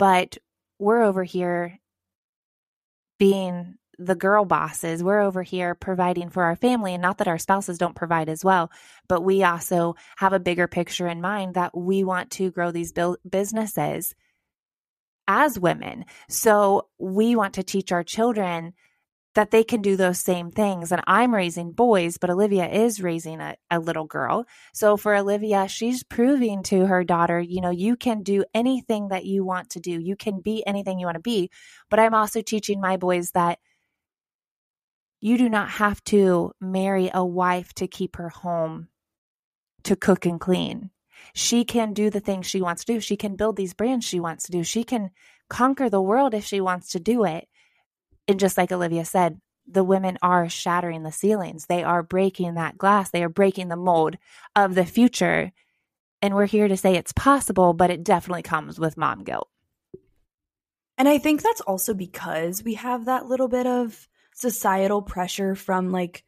But 0.00 0.36
we're 0.78 1.02
over 1.02 1.24
here 1.24 1.78
being 3.18 3.76
the 3.98 4.14
girl 4.14 4.44
bosses. 4.44 5.02
We're 5.02 5.20
over 5.20 5.42
here 5.42 5.74
providing 5.74 6.30
for 6.30 6.42
our 6.44 6.56
family. 6.56 6.94
And 6.94 7.02
not 7.02 7.18
that 7.18 7.28
our 7.28 7.38
spouses 7.38 7.78
don't 7.78 7.94
provide 7.94 8.28
as 8.28 8.44
well, 8.44 8.70
but 9.08 9.22
we 9.22 9.44
also 9.44 9.94
have 10.16 10.32
a 10.32 10.40
bigger 10.40 10.66
picture 10.66 11.06
in 11.06 11.20
mind 11.20 11.54
that 11.54 11.76
we 11.76 12.02
want 12.04 12.30
to 12.32 12.50
grow 12.50 12.70
these 12.72 12.92
businesses 13.28 14.14
as 15.28 15.58
women. 15.58 16.04
So 16.28 16.88
we 16.98 17.36
want 17.36 17.54
to 17.54 17.62
teach 17.62 17.92
our 17.92 18.02
children 18.02 18.74
that 19.34 19.50
they 19.50 19.64
can 19.64 19.82
do 19.82 19.96
those 19.96 20.18
same 20.18 20.50
things. 20.50 20.92
And 20.92 21.02
I'm 21.06 21.34
raising 21.34 21.72
boys, 21.72 22.18
but 22.18 22.30
Olivia 22.30 22.68
is 22.68 23.02
raising 23.02 23.40
a, 23.40 23.56
a, 23.70 23.80
little 23.80 24.06
girl. 24.06 24.46
So 24.72 24.96
for 24.96 25.14
Olivia, 25.14 25.66
she's 25.68 26.04
proving 26.04 26.62
to 26.64 26.86
her 26.86 27.02
daughter, 27.02 27.40
you 27.40 27.60
know, 27.60 27.70
you 27.70 27.96
can 27.96 28.22
do 28.22 28.44
anything 28.54 29.08
that 29.08 29.24
you 29.24 29.44
want 29.44 29.70
to 29.70 29.80
do. 29.80 30.00
You 30.00 30.14
can 30.16 30.40
be 30.40 30.64
anything 30.66 30.98
you 30.98 31.06
want 31.06 31.16
to 31.16 31.20
be. 31.20 31.50
But 31.90 31.98
I'm 31.98 32.14
also 32.14 32.42
teaching 32.42 32.80
my 32.80 32.96
boys 32.96 33.32
that 33.32 33.58
you 35.20 35.36
do 35.36 35.48
not 35.48 35.70
have 35.70 36.02
to 36.04 36.52
marry 36.60 37.10
a 37.12 37.24
wife 37.24 37.72
to 37.74 37.88
keep 37.88 38.16
her 38.16 38.28
home 38.28 38.88
to 39.84 39.96
cook 39.96 40.26
and 40.26 40.40
clean. 40.40 40.90
She 41.34 41.64
can 41.64 41.92
do 41.92 42.10
the 42.10 42.20
things 42.20 42.46
she 42.46 42.60
wants 42.60 42.84
to 42.84 42.94
do. 42.94 43.00
She 43.00 43.16
can 43.16 43.34
build 43.34 43.56
these 43.56 43.74
brands 43.74 44.04
she 44.04 44.20
wants 44.20 44.44
to 44.44 44.52
do. 44.52 44.62
She 44.62 44.84
can 44.84 45.10
conquer 45.48 45.88
the 45.88 46.02
world 46.02 46.34
if 46.34 46.44
she 46.44 46.60
wants 46.60 46.90
to 46.92 47.00
do 47.00 47.24
it 47.24 47.48
and 48.28 48.40
just 48.40 48.56
like 48.56 48.72
Olivia 48.72 49.04
said, 49.04 49.40
the 49.66 49.84
women 49.84 50.18
are 50.22 50.48
shattering 50.48 51.02
the 51.02 51.12
ceilings. 51.12 51.66
They 51.66 51.82
are 51.82 52.02
breaking 52.02 52.54
that 52.54 52.76
glass. 52.76 53.10
They 53.10 53.22
are 53.22 53.28
breaking 53.28 53.68
the 53.68 53.76
mold 53.76 54.16
of 54.54 54.74
the 54.74 54.84
future. 54.84 55.52
And 56.20 56.34
we're 56.34 56.46
here 56.46 56.68
to 56.68 56.76
say 56.76 56.96
it's 56.96 57.12
possible, 57.12 57.72
but 57.72 57.90
it 57.90 58.04
definitely 58.04 58.42
comes 58.42 58.78
with 58.78 58.96
mom 58.96 59.24
guilt. 59.24 59.48
And 60.96 61.08
I 61.08 61.18
think 61.18 61.42
that's 61.42 61.60
also 61.62 61.94
because 61.94 62.62
we 62.62 62.74
have 62.74 63.06
that 63.06 63.26
little 63.26 63.48
bit 63.48 63.66
of 63.66 64.08
societal 64.34 65.02
pressure 65.02 65.54
from 65.54 65.90
like 65.90 66.24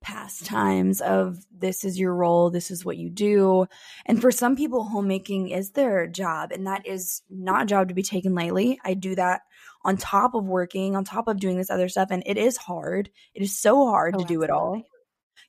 past 0.00 0.44
times 0.44 1.00
of 1.00 1.38
this 1.50 1.82
is 1.82 1.98
your 1.98 2.14
role, 2.14 2.50
this 2.50 2.70
is 2.70 2.84
what 2.84 2.98
you 2.98 3.08
do. 3.08 3.66
And 4.04 4.20
for 4.20 4.30
some 4.30 4.54
people, 4.54 4.84
homemaking 4.84 5.48
is 5.48 5.70
their 5.70 6.06
job, 6.06 6.52
and 6.52 6.66
that 6.66 6.86
is 6.86 7.22
not 7.30 7.62
a 7.62 7.66
job 7.66 7.88
to 7.88 7.94
be 7.94 8.02
taken 8.02 8.34
lightly. 8.34 8.78
I 8.84 8.94
do 8.94 9.14
that 9.14 9.42
on 9.84 9.96
top 9.96 10.34
of 10.34 10.44
working, 10.44 10.96
on 10.96 11.04
top 11.04 11.28
of 11.28 11.38
doing 11.38 11.56
this 11.56 11.70
other 11.70 11.88
stuff. 11.88 12.08
And 12.10 12.22
it 12.26 12.38
is 12.38 12.56
hard. 12.56 13.10
It 13.34 13.42
is 13.42 13.56
so 13.56 13.86
hard 13.86 14.14
oh, 14.16 14.18
to 14.18 14.24
do 14.24 14.42
absolutely. 14.42 14.44
it 14.44 14.50
all. 14.50 14.82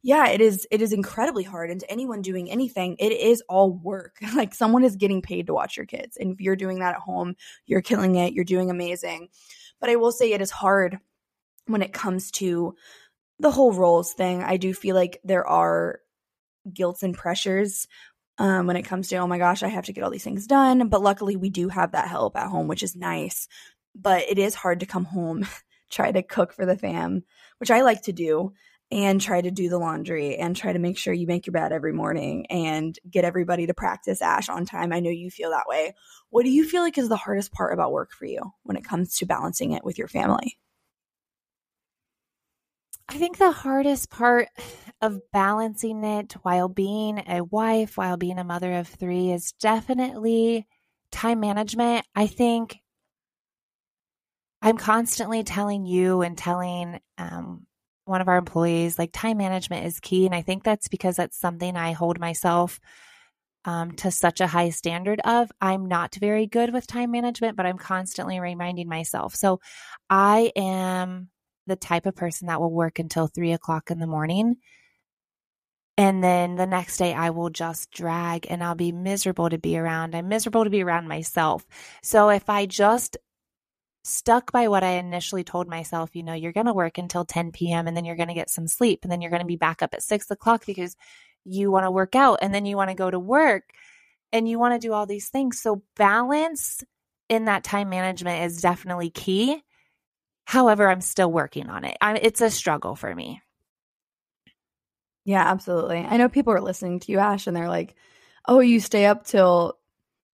Yeah, 0.03 0.27
it 0.29 0.41
is 0.41 0.67
it 0.69 0.81
is 0.81 0.93
incredibly 0.93 1.43
hard. 1.43 1.71
And 1.71 1.79
to 1.79 1.91
anyone 1.91 2.21
doing 2.21 2.51
anything, 2.51 2.95
it 2.99 3.11
is 3.11 3.41
all 3.49 3.71
work. 3.71 4.17
like 4.35 4.53
someone 4.53 4.83
is 4.83 4.97
getting 4.97 5.21
paid 5.21 5.47
to 5.47 5.53
watch 5.53 5.77
your 5.77 5.85
kids. 5.85 6.17
And 6.17 6.33
if 6.33 6.41
you're 6.41 6.55
doing 6.55 6.79
that 6.79 6.95
at 6.95 7.01
home, 7.01 7.35
you're 7.65 7.81
killing 7.81 8.15
it. 8.15 8.33
You're 8.33 8.43
doing 8.43 8.69
amazing. 8.69 9.29
But 9.79 9.89
I 9.89 9.95
will 9.95 10.11
say 10.11 10.31
it 10.31 10.41
is 10.41 10.51
hard 10.51 10.99
when 11.65 11.81
it 11.81 11.93
comes 11.93 12.31
to 12.31 12.75
the 13.39 13.51
whole 13.51 13.73
roles 13.73 14.13
thing. 14.13 14.43
I 14.43 14.57
do 14.57 14.73
feel 14.73 14.95
like 14.95 15.19
there 15.23 15.47
are 15.47 15.99
guilts 16.71 17.03
and 17.03 17.15
pressures 17.15 17.87
um, 18.37 18.67
when 18.67 18.75
it 18.75 18.83
comes 18.83 19.07
to, 19.09 19.17
oh 19.17 19.27
my 19.27 19.37
gosh, 19.37 19.63
I 19.63 19.67
have 19.67 19.85
to 19.85 19.93
get 19.93 20.03
all 20.03 20.09
these 20.09 20.23
things 20.23 20.47
done. 20.47 20.87
But 20.87 21.01
luckily, 21.01 21.35
we 21.35 21.49
do 21.49 21.69
have 21.69 21.93
that 21.93 22.07
help 22.07 22.35
at 22.35 22.49
home, 22.49 22.67
which 22.67 22.83
is 22.83 22.95
nice 22.95 23.47
but 23.95 24.23
it 24.29 24.37
is 24.37 24.55
hard 24.55 24.81
to 24.81 24.85
come 24.85 25.05
home, 25.05 25.47
try 25.89 26.11
to 26.11 26.21
cook 26.21 26.53
for 26.53 26.65
the 26.65 26.77
fam, 26.77 27.23
which 27.59 27.71
I 27.71 27.81
like 27.81 28.03
to 28.03 28.13
do, 28.13 28.53
and 28.91 29.19
try 29.19 29.41
to 29.41 29.51
do 29.51 29.67
the 29.67 29.79
laundry 29.79 30.35
and 30.35 30.55
try 30.55 30.71
to 30.71 30.79
make 30.79 30.97
sure 30.97 31.13
you 31.13 31.25
make 31.25 31.47
your 31.47 31.53
bed 31.53 31.71
every 31.71 31.93
morning 31.93 32.45
and 32.47 32.97
get 33.09 33.25
everybody 33.25 33.65
to 33.67 33.73
practice 33.73 34.21
Ash 34.21 34.47
on 34.47 34.65
time. 34.65 34.93
I 34.93 34.99
know 34.99 35.09
you 35.09 35.31
feel 35.31 35.49
that 35.51 35.67
way. 35.67 35.95
What 36.29 36.43
do 36.43 36.51
you 36.51 36.67
feel 36.67 36.81
like 36.83 36.97
is 36.97 37.09
the 37.09 37.15
hardest 37.15 37.51
part 37.51 37.73
about 37.73 37.91
work 37.91 38.11
for 38.11 38.25
you 38.25 38.41
when 38.63 38.77
it 38.77 38.83
comes 38.83 39.17
to 39.17 39.25
balancing 39.25 39.71
it 39.71 39.83
with 39.83 39.97
your 39.97 40.07
family? 40.07 40.59
I 43.07 43.17
think 43.17 43.37
the 43.37 43.51
hardest 43.51 44.09
part 44.09 44.49
of 45.01 45.19
balancing 45.31 46.03
it 46.03 46.33
while 46.41 46.67
being 46.67 47.23
a 47.27 47.41
wife, 47.41 47.97
while 47.97 48.17
being 48.17 48.39
a 48.39 48.43
mother 48.43 48.73
of 48.73 48.87
three, 48.87 49.31
is 49.31 49.51
definitely 49.53 50.67
time 51.11 51.39
management. 51.39 52.05
I 52.15 52.27
think 52.27 52.79
I'm 54.65 54.77
constantly 54.77 55.43
telling 55.43 55.85
you 55.85 56.23
and 56.23 56.35
telling 56.35 56.99
um, 57.19 57.67
one 58.05 58.19
of 58.19 58.27
our 58.27 58.37
employees 58.37 58.97
like 58.97 59.11
time 59.13 59.37
management 59.37 59.85
is 59.85 59.99
key. 59.99 60.25
And 60.25 60.33
I 60.33 60.41
think 60.41 60.63
that's 60.63 60.87
because 60.87 61.17
that's 61.17 61.37
something 61.39 61.77
I 61.77 61.91
hold 61.91 62.19
myself 62.19 62.79
um, 63.65 63.91
to 63.97 64.09
such 64.09 64.41
a 64.41 64.47
high 64.47 64.71
standard 64.71 65.21
of. 65.23 65.51
I'm 65.61 65.85
not 65.85 66.15
very 66.15 66.47
good 66.47 66.73
with 66.73 66.87
time 66.87 67.11
management, 67.11 67.55
but 67.55 67.67
I'm 67.67 67.77
constantly 67.77 68.39
reminding 68.39 68.89
myself. 68.89 69.35
So 69.35 69.59
I 70.09 70.51
am 70.55 71.29
the 71.67 71.75
type 71.75 72.07
of 72.07 72.15
person 72.15 72.47
that 72.47 72.59
will 72.59 72.73
work 72.73 72.97
until 72.97 73.27
three 73.27 73.51
o'clock 73.51 73.91
in 73.91 73.99
the 73.99 74.07
morning. 74.07 74.55
And 75.95 76.23
then 76.23 76.55
the 76.55 76.65
next 76.65 76.97
day 76.97 77.13
I 77.13 77.29
will 77.29 77.51
just 77.51 77.91
drag 77.91 78.47
and 78.49 78.63
I'll 78.63 78.73
be 78.73 78.91
miserable 78.91 79.49
to 79.49 79.59
be 79.59 79.77
around. 79.77 80.15
I'm 80.15 80.27
miserable 80.27 80.63
to 80.63 80.71
be 80.71 80.81
around 80.81 81.07
myself. 81.07 81.65
So 82.01 82.29
if 82.29 82.49
I 82.49 82.65
just 82.65 83.15
stuck 84.05 84.51
by 84.51 84.67
what 84.67 84.83
I 84.83 84.91
initially 84.91 85.43
told 85.43 85.67
myself, 85.67 86.15
you 86.15 86.23
know, 86.23 86.33
you're 86.33 86.53
going 86.53 86.67
to 86.67 86.73
work 86.73 86.97
until 86.97 87.25
10 87.25 87.51
p.m. 87.51 87.87
and 87.87 87.97
then 87.97 88.05
you're 88.05 88.15
going 88.15 88.27
to 88.27 88.35
get 88.35 88.49
some 88.49 88.67
sleep 88.67 88.99
and 89.03 89.11
then 89.11 89.21
you're 89.21 89.31
going 89.31 89.41
to 89.41 89.47
be 89.47 89.55
back 89.55 89.81
up 89.81 89.93
at 89.93 90.03
six 90.03 90.29
o'clock 90.29 90.65
because 90.65 90.95
you 91.43 91.71
want 91.71 91.85
to 91.85 91.91
work 91.91 92.15
out 92.15 92.39
and 92.41 92.53
then 92.53 92.65
you 92.65 92.77
want 92.77 92.89
to 92.89 92.95
go 92.95 93.09
to 93.09 93.19
work 93.19 93.63
and 94.31 94.47
you 94.47 94.59
want 94.59 94.79
to 94.79 94.87
do 94.87 94.93
all 94.93 95.05
these 95.05 95.29
things. 95.29 95.59
So 95.59 95.81
balance 95.95 96.83
in 97.29 97.45
that 97.45 97.63
time 97.63 97.89
management 97.89 98.43
is 98.43 98.61
definitely 98.61 99.09
key. 99.09 99.61
However, 100.45 100.89
I'm 100.89 101.01
still 101.01 101.31
working 101.31 101.69
on 101.69 101.83
it. 101.83 101.97
I, 101.99 102.15
it's 102.17 102.41
a 102.41 102.51
struggle 102.51 102.95
for 102.95 103.13
me. 103.13 103.41
Yeah, 105.25 105.41
absolutely. 105.43 105.97
I 105.97 106.17
know 106.17 106.29
people 106.29 106.53
are 106.53 106.61
listening 106.61 106.99
to 106.99 107.11
you, 107.11 107.17
Ash, 107.17 107.47
and 107.47 107.57
they're 107.57 107.67
like, 107.67 107.95
oh, 108.47 108.59
you 108.59 108.79
stay 108.79 109.05
up 109.07 109.25
till 109.25 109.79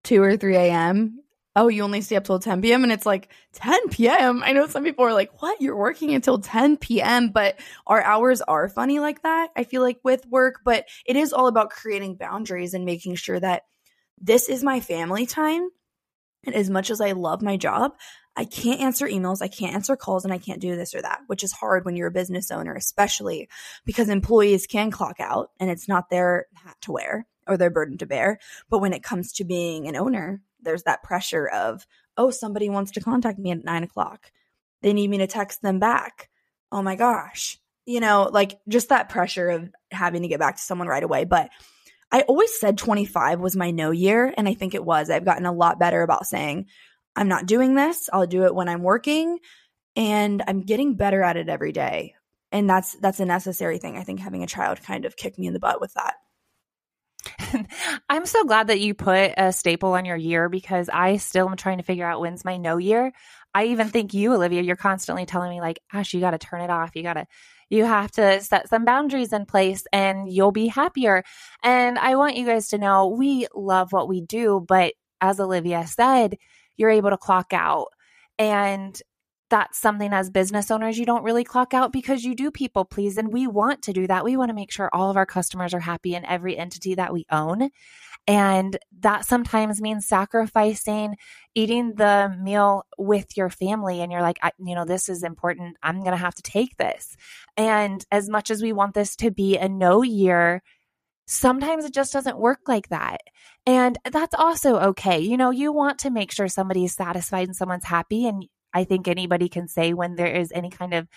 2 0.04 0.22
or 0.22 0.36
3 0.36 0.58
a.m. 0.58 1.21
Oh, 1.56 1.68
you 1.68 1.84
only 1.84 2.00
stay 2.00 2.16
up 2.16 2.24
till 2.24 2.40
10 2.40 2.62
p.m. 2.62 2.84
And 2.84 2.94
it's 2.94 3.06
like 3.06 3.30
10 3.54 3.90
p.m. 3.90 4.42
I 4.44 4.54
know 4.54 4.68
some 4.68 4.84
people 4.84 5.06
are 5.06 5.14
like, 5.14 5.42
what? 5.42 5.60
You're 5.60 5.76
working 5.76 6.14
until 6.14 6.40
10 6.40 6.78
p.m. 6.78 7.30
But 7.30 7.60
our 7.86 8.02
hours 8.02 8.42
are 8.42 8.70
funny 8.70 9.00
like 9.00 9.24
that, 9.24 9.50
I 9.56 9.66
feel 9.66 9.82
like, 9.82 10.00
with 10.04 10.26
work. 10.28 10.62
But 10.64 10.86
it 11.06 11.18
is 11.18 11.34
all 11.34 11.48
about 11.48 11.70
creating 11.70 12.16
boundaries 12.16 12.74
and 12.74 12.86
making 12.86 13.16
sure 13.16 13.40
that 13.40 13.64
this 14.18 14.48
is 14.48 14.64
my 14.64 14.80
family 14.80 15.26
time. 15.26 15.70
And 16.46 16.56
as 16.56 16.70
much 16.70 16.90
as 16.90 17.02
I 17.02 17.12
love 17.12 17.42
my 17.42 17.58
job, 17.58 17.94
I 18.36 18.46
can't 18.46 18.80
answer 18.80 19.08
emails, 19.08 19.42
I 19.42 19.50
can't 19.50 19.76
answer 19.76 19.96
calls, 19.96 20.24
and 20.24 20.34
I 20.34 20.38
can't 20.38 20.62
do 20.62 20.76
this 20.76 20.96
or 20.96 21.02
that, 21.02 21.20
which 21.28 21.44
is 21.44 21.52
hard 21.52 21.84
when 21.84 21.98
you're 21.98 22.08
a 22.08 22.12
business 22.12 22.50
owner, 22.50 22.74
especially 22.74 23.50
because 23.86 24.08
employees 24.08 24.68
can 24.68 24.90
clock 24.90 25.20
out 25.20 25.52
and 25.60 25.70
it's 25.70 25.88
not 25.88 26.10
their 26.10 26.46
hat 26.54 26.78
to 26.84 26.94
wear 26.94 27.28
or 27.46 27.58
their 27.58 27.70
burden 27.70 27.98
to 27.98 28.06
bear. 28.06 28.40
But 28.70 28.80
when 28.80 28.94
it 28.94 29.04
comes 29.04 29.34
to 29.34 29.44
being 29.44 29.88
an 29.88 29.98
owner, 29.98 30.42
there's 30.62 30.84
that 30.84 31.04
pressure 31.04 31.48
of, 31.48 31.86
oh, 32.18 32.32
somebody 32.32 32.70
wants 32.70 32.92
to 32.92 33.02
contact 33.02 33.40
me 33.40 33.52
at 33.52 33.64
nine 33.64 33.84
o'clock. 33.84 34.32
They 34.82 34.94
need 34.94 35.10
me 35.10 35.20
to 35.20 35.28
text 35.28 35.62
them 35.62 35.80
back. 35.80 36.30
Oh 36.72 36.82
my 36.82 36.96
gosh. 36.96 37.58
You 37.86 38.00
know, 38.00 38.30
like 38.32 38.60
just 38.68 38.90
that 38.90 39.10
pressure 39.10 39.50
of 39.50 39.70
having 39.92 40.22
to 40.22 40.28
get 40.28 40.40
back 40.40 40.56
to 40.56 40.62
someone 40.62 40.88
right 40.88 41.04
away. 41.04 41.26
But 41.26 41.50
I 42.12 42.22
always 42.22 42.58
said 42.60 42.78
25 42.78 43.40
was 43.40 43.56
my 43.56 43.72
no 43.72 43.92
year. 43.92 44.34
And 44.38 44.48
I 44.48 44.54
think 44.54 44.74
it 44.74 44.86
was. 44.86 45.10
I've 45.10 45.26
gotten 45.26 45.46
a 45.46 45.54
lot 45.54 45.80
better 45.80 46.02
about 46.02 46.26
saying, 46.26 46.68
I'm 47.16 47.28
not 47.28 47.46
doing 47.46 47.76
this. 47.76 48.10
I'll 48.12 48.28
do 48.28 48.46
it 48.46 48.56
when 48.56 48.70
I'm 48.70 48.84
working. 48.84 49.40
And 49.96 50.42
I'm 50.48 50.62
getting 50.62 50.96
better 50.96 51.22
at 51.22 51.38
it 51.38 51.50
every 51.50 51.72
day. 51.72 52.16
And 52.52 52.70
that's 52.70 52.96
that's 52.96 53.20
a 53.20 53.26
necessary 53.26 53.78
thing. 53.78 53.98
I 53.98 54.04
think 54.04 54.20
having 54.20 54.44
a 54.44 54.48
child 54.48 54.82
kind 54.82 55.06
of 55.06 55.16
kicked 55.16 55.40
me 55.40 55.48
in 55.48 55.54
the 55.54 55.60
butt 55.60 55.80
with 55.80 55.94
that. 55.94 56.16
I'm 58.10 58.26
so 58.26 58.44
glad 58.44 58.68
that 58.68 58.80
you 58.80 58.94
put 58.94 59.34
a 59.38 59.52
staple 59.52 59.94
on 59.94 60.06
your 60.06 60.16
year 60.16 60.50
because 60.50 60.90
I 60.90 61.18
still 61.18 61.50
am 61.50 61.58
trying 61.58 61.78
to 61.78 61.84
figure 61.84 62.06
out 62.06 62.22
when's 62.22 62.46
my 62.46 62.58
no 62.58 62.78
year. 62.78 63.12
I 63.54 63.66
even 63.66 63.90
think 63.90 64.14
you, 64.14 64.34
Olivia, 64.34 64.62
you're 64.62 64.76
constantly 64.76 65.26
telling 65.26 65.50
me 65.50 65.62
like, 65.62 65.80
Ash, 65.92 66.14
you 66.14 66.20
got 66.20 66.32
to 66.32 66.38
turn 66.38 66.62
it 66.62 66.70
off. 66.70 66.96
You 66.96 67.04
got 67.04 67.14
to, 67.14 67.28
you 67.70 67.86
have 67.86 68.12
to 68.12 68.42
set 68.42 68.70
some 68.70 68.86
boundaries 68.86 69.34
in 69.34 69.46
place 69.46 69.84
and 69.92 70.32
you'll 70.32 70.52
be 70.52 70.68
happier. 70.68 71.24
And 71.64 71.98
I 72.00 72.16
want 72.16 72.38
you 72.38 72.46
guys 72.46 72.70
to 72.70 72.78
know 72.78 73.08
we 73.08 73.48
love 73.54 73.92
what 73.92 74.08
we 74.08 74.22
do, 74.22 74.64
but 74.66 74.94
as 75.20 75.40
Olivia 75.40 75.86
said, 75.86 76.38
you're 76.78 76.90
able 76.90 77.12
to 77.12 77.18
clock 77.18 77.54
out. 77.54 77.88
And 78.40 79.00
that's 79.52 79.78
something 79.78 80.14
as 80.14 80.32
business 80.32 80.72
owners 80.72 80.98
you 80.98 81.06
don't 81.06 81.24
really 81.24 81.44
clock 81.44 81.74
out 81.74 81.92
because 81.92 82.24
you 82.24 82.34
do 82.34 82.50
people 82.50 82.86
please 82.86 83.18
and 83.18 83.32
we 83.32 83.46
want 83.46 83.84
to 83.84 83.94
do 83.94 84.08
that. 84.08 84.24
We 84.24 84.38
want 84.38 84.50
to 84.50 84.56
make 84.56 84.72
sure 84.72 84.90
all 84.92 85.12
of 85.12 85.18
our 85.18 85.26
customers 85.28 85.74
are 85.74 85.80
happy 85.80 86.16
in 86.16 86.26
every 86.26 86.58
entity 86.58 86.96
that 86.96 87.14
we 87.14 87.26
own. 87.30 87.70
And 88.28 88.78
that 89.00 89.26
sometimes 89.26 89.82
means 89.82 90.08
sacrificing 90.08 91.18
eating 91.54 91.96
the 91.96 92.36
meal 92.42 92.86
with 92.98 93.36
your 93.36 93.50
family. 93.50 94.02
And 94.02 94.12
you're 94.12 94.22
like, 94.22 94.40
you 94.58 94.74
know, 94.74 94.86
this 94.86 95.10
is 95.10 95.22
important. 95.22 95.76
I'm 95.84 96.00
going 96.00 96.12
to 96.12 96.18
have 96.18 96.36
to 96.36 96.42
take 96.42 96.78
this. 96.78 97.18
And 97.58 98.06
as 98.12 98.30
much 98.30 98.50
as 98.52 98.62
we 98.62 98.74
want 98.74 98.94
this 98.94 99.16
to 99.18 99.32
be 99.32 99.58
a 99.58 99.68
no 99.68 100.02
year, 100.02 100.64
sometimes 101.28 101.84
it 101.84 101.94
just 101.94 102.14
doesn't 102.14 102.38
work 102.38 102.62
like 102.68 102.90
that. 102.90 103.22
And 103.66 103.98
that's 104.12 104.36
also 104.36 104.80
okay. 104.80 105.20
You 105.20 105.36
know, 105.36 105.50
you 105.50 105.74
want 105.74 106.00
to 106.00 106.10
make 106.10 106.32
sure 106.32 106.48
somebody 106.48 106.86
is 106.86 106.94
satisfied 106.94 107.48
and 107.48 107.56
someone's 107.56 107.86
happy. 107.86 108.28
And 108.28 108.46
I 108.74 108.84
think 108.84 109.08
anybody 109.08 109.50
can 109.50 109.68
say 109.68 109.94
when 109.94 110.16
there 110.16 110.34
is 110.34 110.52
any 110.54 110.70
kind 110.70 110.94
of 110.94 111.08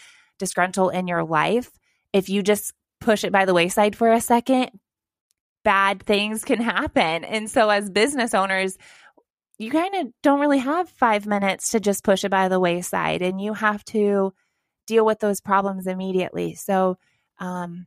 disgruntle 0.40 0.92
in 0.92 1.06
your 1.06 1.24
life, 1.24 1.70
if 2.12 2.28
you 2.28 2.42
just 2.42 2.72
push 3.00 3.24
it 3.24 3.32
by 3.32 3.44
the 3.44 3.54
wayside 3.54 3.96
for 3.96 4.12
a 4.12 4.20
second, 4.20 4.70
bad 5.64 6.02
things 6.02 6.44
can 6.44 6.60
happen. 6.60 7.24
And 7.24 7.50
so, 7.50 7.70
as 7.70 7.90
business 7.90 8.34
owners, 8.34 8.76
you 9.58 9.70
kind 9.70 9.94
of 9.94 10.08
don't 10.22 10.40
really 10.40 10.58
have 10.58 10.88
five 10.88 11.26
minutes 11.26 11.70
to 11.70 11.80
just 11.80 12.04
push 12.04 12.24
it 12.24 12.30
by 12.30 12.48
the 12.48 12.60
wayside, 12.60 13.22
and 13.22 13.40
you 13.40 13.54
have 13.54 13.84
to 13.86 14.32
deal 14.86 15.04
with 15.04 15.20
those 15.20 15.40
problems 15.40 15.86
immediately. 15.86 16.54
So, 16.54 16.98
um, 17.38 17.86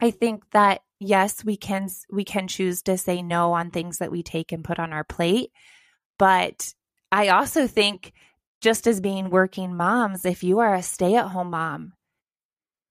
I 0.00 0.10
think 0.10 0.44
that 0.50 0.80
yes, 0.98 1.44
we 1.44 1.56
can 1.56 1.88
we 2.10 2.24
can 2.24 2.48
choose 2.48 2.82
to 2.82 2.98
say 2.98 3.22
no 3.22 3.52
on 3.52 3.70
things 3.70 3.98
that 3.98 4.10
we 4.10 4.22
take 4.22 4.52
and 4.52 4.64
put 4.64 4.78
on 4.78 4.92
our 4.92 5.04
plate, 5.04 5.50
but 6.18 6.74
I 7.10 7.28
also 7.28 7.66
think 7.66 8.12
just 8.62 8.86
as 8.86 9.00
being 9.00 9.28
working 9.28 9.76
moms, 9.76 10.24
if 10.24 10.44
you 10.44 10.60
are 10.60 10.74
a 10.74 10.82
stay 10.82 11.16
at 11.16 11.26
home 11.26 11.50
mom, 11.50 11.94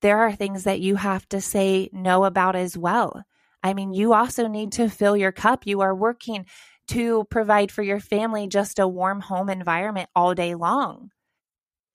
there 0.02 0.20
are 0.20 0.34
things 0.34 0.66
that 0.66 0.82
you 0.82 0.98
have 0.98 1.28
to 1.30 1.40
say 1.40 1.90
no 1.94 2.26
about 2.26 2.56
as 2.58 2.78
well. 2.78 3.24
I 3.64 3.74
mean, 3.74 3.94
you 3.94 4.14
also 4.14 4.48
need 4.48 4.74
to 4.74 4.90
fill 4.90 5.16
your 5.16 5.32
cup. 5.32 5.66
You 5.66 5.80
are 5.82 5.96
working 5.96 6.46
to 6.90 7.24
provide 7.30 7.72
for 7.72 7.84
your 7.84 8.02
family 8.02 8.48
just 8.48 8.80
a 8.80 8.88
warm 8.88 9.22
home 9.22 9.50
environment 9.50 10.10
all 10.14 10.36
day 10.36 10.56
long. 10.56 11.10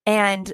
And 0.07 0.51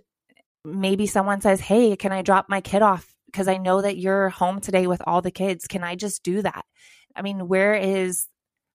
maybe 0.65 1.07
someone 1.07 1.41
says, 1.41 1.61
Hey, 1.61 1.95
can 1.95 2.11
I 2.11 2.23
drop 2.23 2.47
my 2.49 2.61
kid 2.61 2.83
off? 2.83 3.15
Because 3.27 3.47
I 3.47 3.59
know 3.59 3.83
that 3.83 3.99
you're 3.99 4.31
home 4.31 4.61
today 4.61 4.87
with 4.89 5.03
all 5.07 5.23
the 5.23 5.31
kids. 5.31 5.69
Can 5.69 5.85
I 5.85 5.95
just 5.95 6.25
do 6.25 6.43
that? 6.43 6.65
I 7.15 7.23
mean, 7.23 7.47
where 7.47 7.75
is 7.75 8.27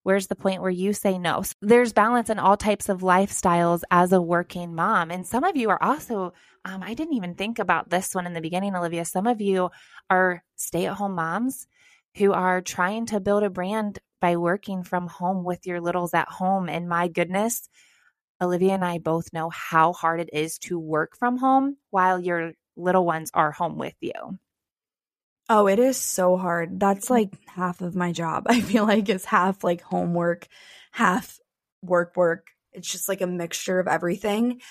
Where's 0.08 0.28
the 0.28 0.38
point 0.38 0.62
where 0.62 0.72
you 0.72 0.94
say 0.94 1.18
no? 1.18 1.42
So 1.42 1.54
there's 1.62 1.92
balance 1.92 2.30
in 2.30 2.40
all 2.40 2.56
types 2.56 2.88
of 2.88 3.02
lifestyles 3.02 3.82
as 3.92 4.14
a 4.14 4.22
working 4.22 4.74
mom. 4.74 5.12
And 5.12 5.28
some 5.28 5.44
of 5.44 5.58
you 5.58 5.70
are 5.70 5.84
also, 5.84 6.32
um, 6.64 6.82
I 6.82 6.94
didn't 6.94 7.16
even 7.16 7.36
think 7.36 7.60
about 7.60 7.90
this 7.90 8.16
one 8.16 8.26
in 8.26 8.32
the 8.32 8.40
beginning, 8.40 8.74
Olivia. 8.74 9.04
Some 9.04 9.28
of 9.28 9.42
you 9.42 9.70
are 10.10 10.46
stay 10.56 10.86
at 10.86 10.94
home 10.94 11.16
moms 11.16 11.68
who 12.16 12.32
are 12.32 12.62
trying 12.62 13.08
to 13.08 13.20
build 13.20 13.44
a 13.44 13.50
brand 13.50 14.00
by 14.22 14.38
working 14.38 14.82
from 14.82 15.08
home 15.08 15.44
with 15.44 15.68
your 15.68 15.82
littles 15.82 16.14
at 16.14 16.30
home. 16.30 16.70
And 16.70 16.88
my 16.88 17.10
goodness, 17.10 17.68
Olivia 18.42 18.76
and 18.76 18.86
I 18.86 19.00
both 19.00 19.34
know 19.34 19.50
how 19.50 19.92
hard 19.92 20.22
it 20.22 20.30
is 20.32 20.58
to 20.60 20.80
work 20.80 21.18
from 21.18 21.36
home 21.36 21.76
while 21.90 22.18
your 22.18 22.54
little 22.78 23.06
ones 23.06 23.30
are 23.34 23.52
home 23.52 23.78
with 23.78 23.96
you. 24.00 24.40
Oh, 25.50 25.68
it 25.68 25.80
is 25.80 25.98
so 25.98 26.36
hard. 26.36 26.80
That's 26.80 27.10
like 27.10 27.34
half 27.48 27.82
of 27.82 27.96
my 27.96 28.12
job. 28.12 28.46
I 28.50 28.62
feel 28.62 28.86
like 28.86 29.10
it's 29.10 29.26
half 29.26 29.64
like 29.64 29.82
homework, 29.82 30.48
half 30.92 31.40
work 31.82 32.16
work. 32.16 32.48
It's 32.74 32.92
just 32.92 33.10
like 33.10 33.22
a 33.22 33.28
mixture 33.28 33.80
of 33.80 33.88
everything. 33.88 34.62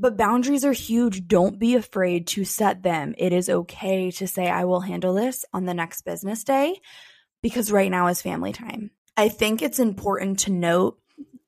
But 0.00 0.16
boundaries 0.16 0.64
are 0.64 0.72
huge. 0.72 1.26
Don't 1.26 1.58
be 1.58 1.74
afraid 1.74 2.28
to 2.28 2.44
set 2.44 2.84
them. 2.84 3.14
It 3.18 3.32
is 3.32 3.48
okay 3.48 4.12
to 4.12 4.28
say, 4.28 4.48
I 4.48 4.64
will 4.64 4.80
handle 4.80 5.14
this 5.14 5.44
on 5.52 5.64
the 5.64 5.74
next 5.74 6.02
business 6.02 6.44
day 6.44 6.80
because 7.42 7.72
right 7.72 7.90
now 7.90 8.06
is 8.06 8.22
family 8.22 8.52
time. 8.52 8.92
I 9.16 9.28
think 9.28 9.60
it's 9.60 9.80
important 9.80 10.40
to 10.40 10.52
note 10.52 11.00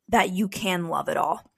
that 0.08 0.30
you 0.30 0.48
can 0.48 0.88
love 0.88 1.08
it 1.08 1.16
all. 1.16 1.48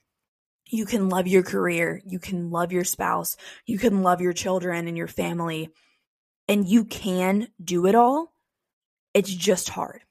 You 0.66 0.84
can 0.84 1.08
love 1.08 1.26
your 1.26 1.42
career. 1.42 2.02
You 2.04 2.18
can 2.18 2.50
love 2.50 2.72
your 2.72 2.84
spouse. 2.84 3.38
You 3.64 3.78
can 3.78 4.02
love 4.02 4.20
your 4.20 4.34
children 4.34 4.86
and 4.86 4.96
your 4.96 5.08
family 5.08 5.70
and 6.52 6.68
you 6.68 6.84
can 6.84 7.48
do 7.64 7.86
it 7.86 7.94
all. 7.94 8.30
It's 9.14 9.32
just 9.32 9.70
hard. 9.70 10.02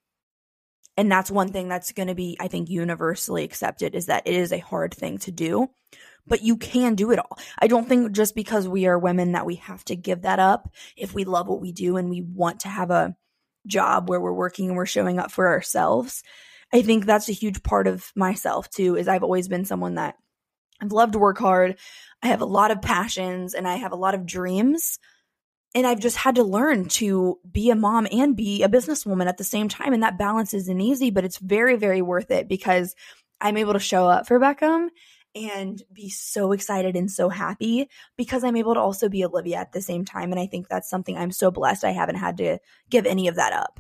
And 0.97 1.11
that's 1.11 1.29
one 1.29 1.49
thing 1.49 1.69
that's 1.69 1.91
going 1.91 2.07
to 2.07 2.15
be, 2.15 2.35
I 2.39 2.47
think, 2.47 2.67
universally 2.67 3.43
accepted 3.43 3.93
is 3.93 4.07
that 4.07 4.25
it 4.25 4.33
is 4.33 4.51
a 4.51 4.57
hard 4.57 4.91
thing 4.91 5.19
to 5.19 5.31
do, 5.31 5.69
but 6.25 6.41
you 6.41 6.57
can 6.57 6.95
do 6.95 7.11
it 7.11 7.19
all. 7.19 7.37
I 7.59 7.67
don't 7.67 7.87
think 7.87 8.11
just 8.13 8.33
because 8.33 8.67
we 8.67 8.87
are 8.87 8.97
women 8.97 9.33
that 9.33 9.45
we 9.45 9.55
have 9.57 9.85
to 9.85 9.95
give 9.95 10.23
that 10.23 10.39
up 10.39 10.73
if 10.97 11.13
we 11.13 11.25
love 11.25 11.47
what 11.47 11.61
we 11.61 11.71
do 11.71 11.97
and 11.97 12.09
we 12.09 12.21
want 12.21 12.61
to 12.61 12.69
have 12.69 12.89
a 12.89 13.15
job 13.67 14.09
where 14.09 14.19
we're 14.19 14.33
working 14.33 14.67
and 14.67 14.75
we're 14.75 14.87
showing 14.87 15.19
up 15.19 15.31
for 15.31 15.47
ourselves. 15.47 16.23
I 16.73 16.81
think 16.81 17.05
that's 17.05 17.29
a 17.29 17.33
huge 17.33 17.61
part 17.61 17.85
of 17.85 18.11
myself 18.15 18.67
too, 18.67 18.95
is 18.95 19.07
I've 19.07 19.23
always 19.23 19.47
been 19.47 19.65
someone 19.65 19.95
that 19.95 20.15
I've 20.81 20.91
loved 20.91 21.13
to 21.13 21.19
work 21.19 21.37
hard. 21.37 21.77
I 22.23 22.29
have 22.29 22.41
a 22.41 22.45
lot 22.45 22.71
of 22.71 22.81
passions 22.81 23.53
and 23.53 23.67
I 23.67 23.75
have 23.75 23.91
a 23.91 23.95
lot 23.95 24.15
of 24.15 24.25
dreams. 24.25 24.97
And 25.73 25.87
I've 25.87 25.99
just 25.99 26.17
had 26.17 26.35
to 26.35 26.43
learn 26.43 26.89
to 26.89 27.39
be 27.49 27.69
a 27.69 27.75
mom 27.75 28.07
and 28.11 28.35
be 28.35 28.61
a 28.63 28.69
businesswoman 28.69 29.27
at 29.27 29.37
the 29.37 29.43
same 29.43 29.69
time. 29.69 29.93
And 29.93 30.03
that 30.03 30.17
balance 30.17 30.53
isn't 30.53 30.81
easy, 30.81 31.11
but 31.11 31.23
it's 31.23 31.37
very, 31.37 31.77
very 31.77 32.01
worth 32.01 32.29
it 32.29 32.49
because 32.49 32.93
I'm 33.39 33.57
able 33.57 33.73
to 33.73 33.79
show 33.79 34.07
up 34.07 34.27
for 34.27 34.39
Beckham 34.39 34.89
and 35.33 35.81
be 35.93 36.09
so 36.09 36.51
excited 36.51 36.95
and 36.97 37.09
so 37.09 37.29
happy 37.29 37.89
because 38.17 38.43
I'm 38.43 38.57
able 38.57 38.73
to 38.73 38.81
also 38.81 39.07
be 39.07 39.23
Olivia 39.23 39.57
at 39.57 39.71
the 39.71 39.81
same 39.81 40.03
time. 40.03 40.31
And 40.31 40.39
I 40.39 40.45
think 40.45 40.67
that's 40.67 40.89
something 40.89 41.17
I'm 41.17 41.31
so 41.31 41.51
blessed 41.51 41.85
I 41.85 41.91
haven't 41.91 42.15
had 42.15 42.37
to 42.37 42.59
give 42.89 43.05
any 43.05 43.29
of 43.29 43.35
that 43.35 43.53
up. 43.53 43.79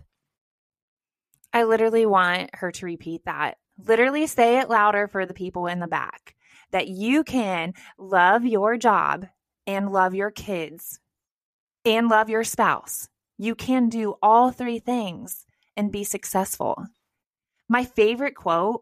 I 1.53 1.63
literally 1.63 2.05
want 2.05 2.51
her 2.55 2.71
to 2.71 2.85
repeat 2.85 3.25
that. 3.25 3.57
Literally 3.85 4.27
say 4.27 4.59
it 4.59 4.69
louder 4.69 5.07
for 5.07 5.25
the 5.25 5.33
people 5.33 5.67
in 5.67 5.79
the 5.79 5.87
back 5.87 6.35
that 6.71 6.87
you 6.87 7.25
can 7.25 7.73
love 7.97 8.45
your 8.45 8.77
job 8.77 9.27
and 9.67 9.91
love 9.91 10.15
your 10.15 10.31
kids 10.31 11.00
and 11.85 12.09
love 12.09 12.29
your 12.29 12.43
spouse. 12.43 13.07
You 13.37 13.55
can 13.55 13.89
do 13.89 14.15
all 14.21 14.51
three 14.51 14.79
things 14.79 15.45
and 15.75 15.91
be 15.91 16.03
successful. 16.03 16.85
My 17.67 17.85
favorite 17.85 18.35
quote 18.35 18.81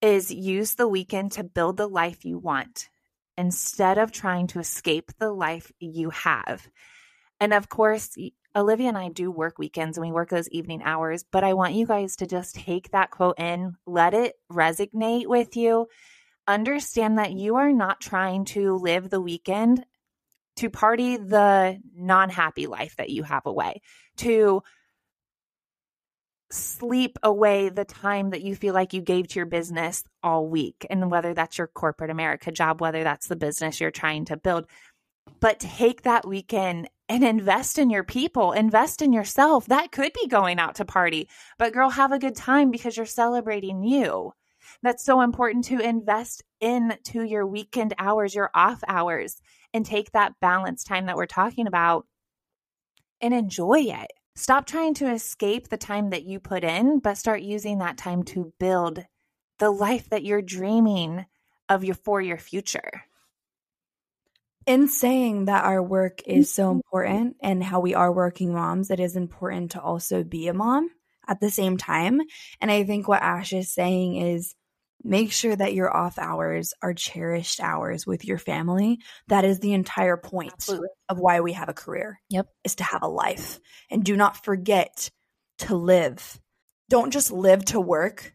is 0.00 0.30
use 0.30 0.74
the 0.74 0.88
weekend 0.88 1.32
to 1.32 1.44
build 1.44 1.76
the 1.76 1.88
life 1.88 2.24
you 2.24 2.38
want 2.38 2.88
instead 3.36 3.98
of 3.98 4.12
trying 4.12 4.46
to 4.48 4.58
escape 4.58 5.10
the 5.18 5.32
life 5.32 5.72
you 5.78 6.10
have. 6.10 6.66
And 7.40 7.54
of 7.54 7.68
course, 7.68 8.16
Olivia 8.54 8.88
and 8.88 8.98
I 8.98 9.08
do 9.08 9.30
work 9.30 9.58
weekends 9.58 9.96
and 9.96 10.06
we 10.06 10.12
work 10.12 10.28
those 10.28 10.48
evening 10.50 10.82
hours, 10.82 11.24
but 11.30 11.44
I 11.44 11.54
want 11.54 11.74
you 11.74 11.86
guys 11.86 12.16
to 12.16 12.26
just 12.26 12.54
take 12.54 12.90
that 12.90 13.10
quote 13.10 13.38
in, 13.38 13.76
let 13.86 14.12
it 14.12 14.34
resonate 14.52 15.26
with 15.26 15.56
you. 15.56 15.86
Understand 16.46 17.18
that 17.18 17.32
you 17.32 17.56
are 17.56 17.72
not 17.72 18.00
trying 18.00 18.44
to 18.46 18.76
live 18.76 19.08
the 19.08 19.20
weekend 19.20 19.84
to 20.60 20.68
party 20.68 21.16
the 21.16 21.80
non 21.96 22.28
happy 22.28 22.66
life 22.66 22.94
that 22.96 23.08
you 23.08 23.22
have 23.22 23.46
away, 23.46 23.80
to 24.18 24.62
sleep 26.50 27.18
away 27.22 27.70
the 27.70 27.86
time 27.86 28.28
that 28.30 28.42
you 28.42 28.54
feel 28.54 28.74
like 28.74 28.92
you 28.92 29.00
gave 29.00 29.26
to 29.28 29.38
your 29.38 29.46
business 29.46 30.04
all 30.22 30.46
week. 30.46 30.86
And 30.90 31.10
whether 31.10 31.32
that's 31.32 31.56
your 31.56 31.66
corporate 31.66 32.10
America 32.10 32.52
job, 32.52 32.82
whether 32.82 33.02
that's 33.02 33.28
the 33.28 33.36
business 33.36 33.80
you're 33.80 33.90
trying 33.90 34.26
to 34.26 34.36
build, 34.36 34.66
but 35.40 35.60
take 35.60 36.02
that 36.02 36.28
weekend 36.28 36.90
and 37.08 37.24
invest 37.24 37.78
in 37.78 37.88
your 37.88 38.04
people, 38.04 38.52
invest 38.52 39.00
in 39.00 39.14
yourself. 39.14 39.64
That 39.66 39.92
could 39.92 40.12
be 40.12 40.28
going 40.28 40.58
out 40.58 40.74
to 40.74 40.84
party, 40.84 41.30
but 41.58 41.72
girl, 41.72 41.88
have 41.88 42.12
a 42.12 42.18
good 42.18 42.36
time 42.36 42.70
because 42.70 42.98
you're 42.98 43.06
celebrating 43.06 43.82
you. 43.82 44.34
That's 44.82 45.04
so 45.04 45.20
important 45.20 45.64
to 45.66 45.78
invest 45.78 46.42
into 46.60 47.22
your 47.22 47.46
weekend 47.46 47.94
hours, 47.98 48.34
your 48.34 48.50
off 48.54 48.82
hours, 48.88 49.40
and 49.74 49.84
take 49.84 50.12
that 50.12 50.34
balance 50.40 50.84
time 50.84 51.06
that 51.06 51.16
we're 51.16 51.26
talking 51.26 51.66
about 51.66 52.06
and 53.20 53.34
enjoy 53.34 53.80
it. 53.80 54.10
Stop 54.36 54.66
trying 54.66 54.94
to 54.94 55.10
escape 55.12 55.68
the 55.68 55.76
time 55.76 56.10
that 56.10 56.24
you 56.24 56.40
put 56.40 56.64
in, 56.64 56.98
but 56.98 57.18
start 57.18 57.42
using 57.42 57.78
that 57.78 57.98
time 57.98 58.22
to 58.22 58.52
build 58.58 59.04
the 59.58 59.70
life 59.70 60.08
that 60.08 60.24
you're 60.24 60.40
dreaming 60.40 61.26
of 61.68 61.84
your 61.84 61.94
for 61.94 62.20
your 62.20 62.38
future. 62.38 63.02
In 64.66 64.88
saying 64.88 65.46
that 65.46 65.64
our 65.64 65.82
work 65.82 66.22
is 66.26 66.52
so 66.52 66.64
mm-hmm. 66.64 66.76
important 66.76 67.36
and 67.40 67.62
how 67.62 67.80
we 67.80 67.94
are 67.94 68.12
working 68.12 68.54
moms, 68.54 68.90
it 68.90 69.00
is 69.00 69.16
important 69.16 69.72
to 69.72 69.80
also 69.80 70.22
be 70.24 70.48
a 70.48 70.54
mom 70.54 70.90
at 71.26 71.40
the 71.40 71.50
same 71.50 71.76
time. 71.76 72.20
And 72.60 72.70
I 72.70 72.84
think 72.84 73.08
what 73.08 73.22
Ash 73.22 73.52
is 73.52 73.72
saying 73.72 74.16
is 74.16 74.54
make 75.02 75.32
sure 75.32 75.54
that 75.54 75.74
your 75.74 75.94
off 75.94 76.18
hours 76.18 76.72
are 76.82 76.94
cherished 76.94 77.60
hours 77.60 78.06
with 78.06 78.24
your 78.24 78.38
family. 78.38 78.98
That 79.28 79.44
is 79.44 79.60
the 79.60 79.72
entire 79.72 80.16
point 80.16 80.52
Absolutely. 80.54 80.88
of 81.08 81.18
why 81.18 81.40
we 81.40 81.52
have 81.54 81.68
a 81.68 81.74
career. 81.74 82.20
Yep. 82.28 82.48
Is 82.64 82.74
to 82.76 82.84
have 82.84 83.02
a 83.02 83.08
life. 83.08 83.60
And 83.90 84.04
do 84.04 84.16
not 84.16 84.44
forget 84.44 85.10
to 85.58 85.74
live. 85.74 86.40
Don't 86.88 87.12
just 87.12 87.32
live 87.32 87.64
to 87.66 87.80
work. 87.80 88.34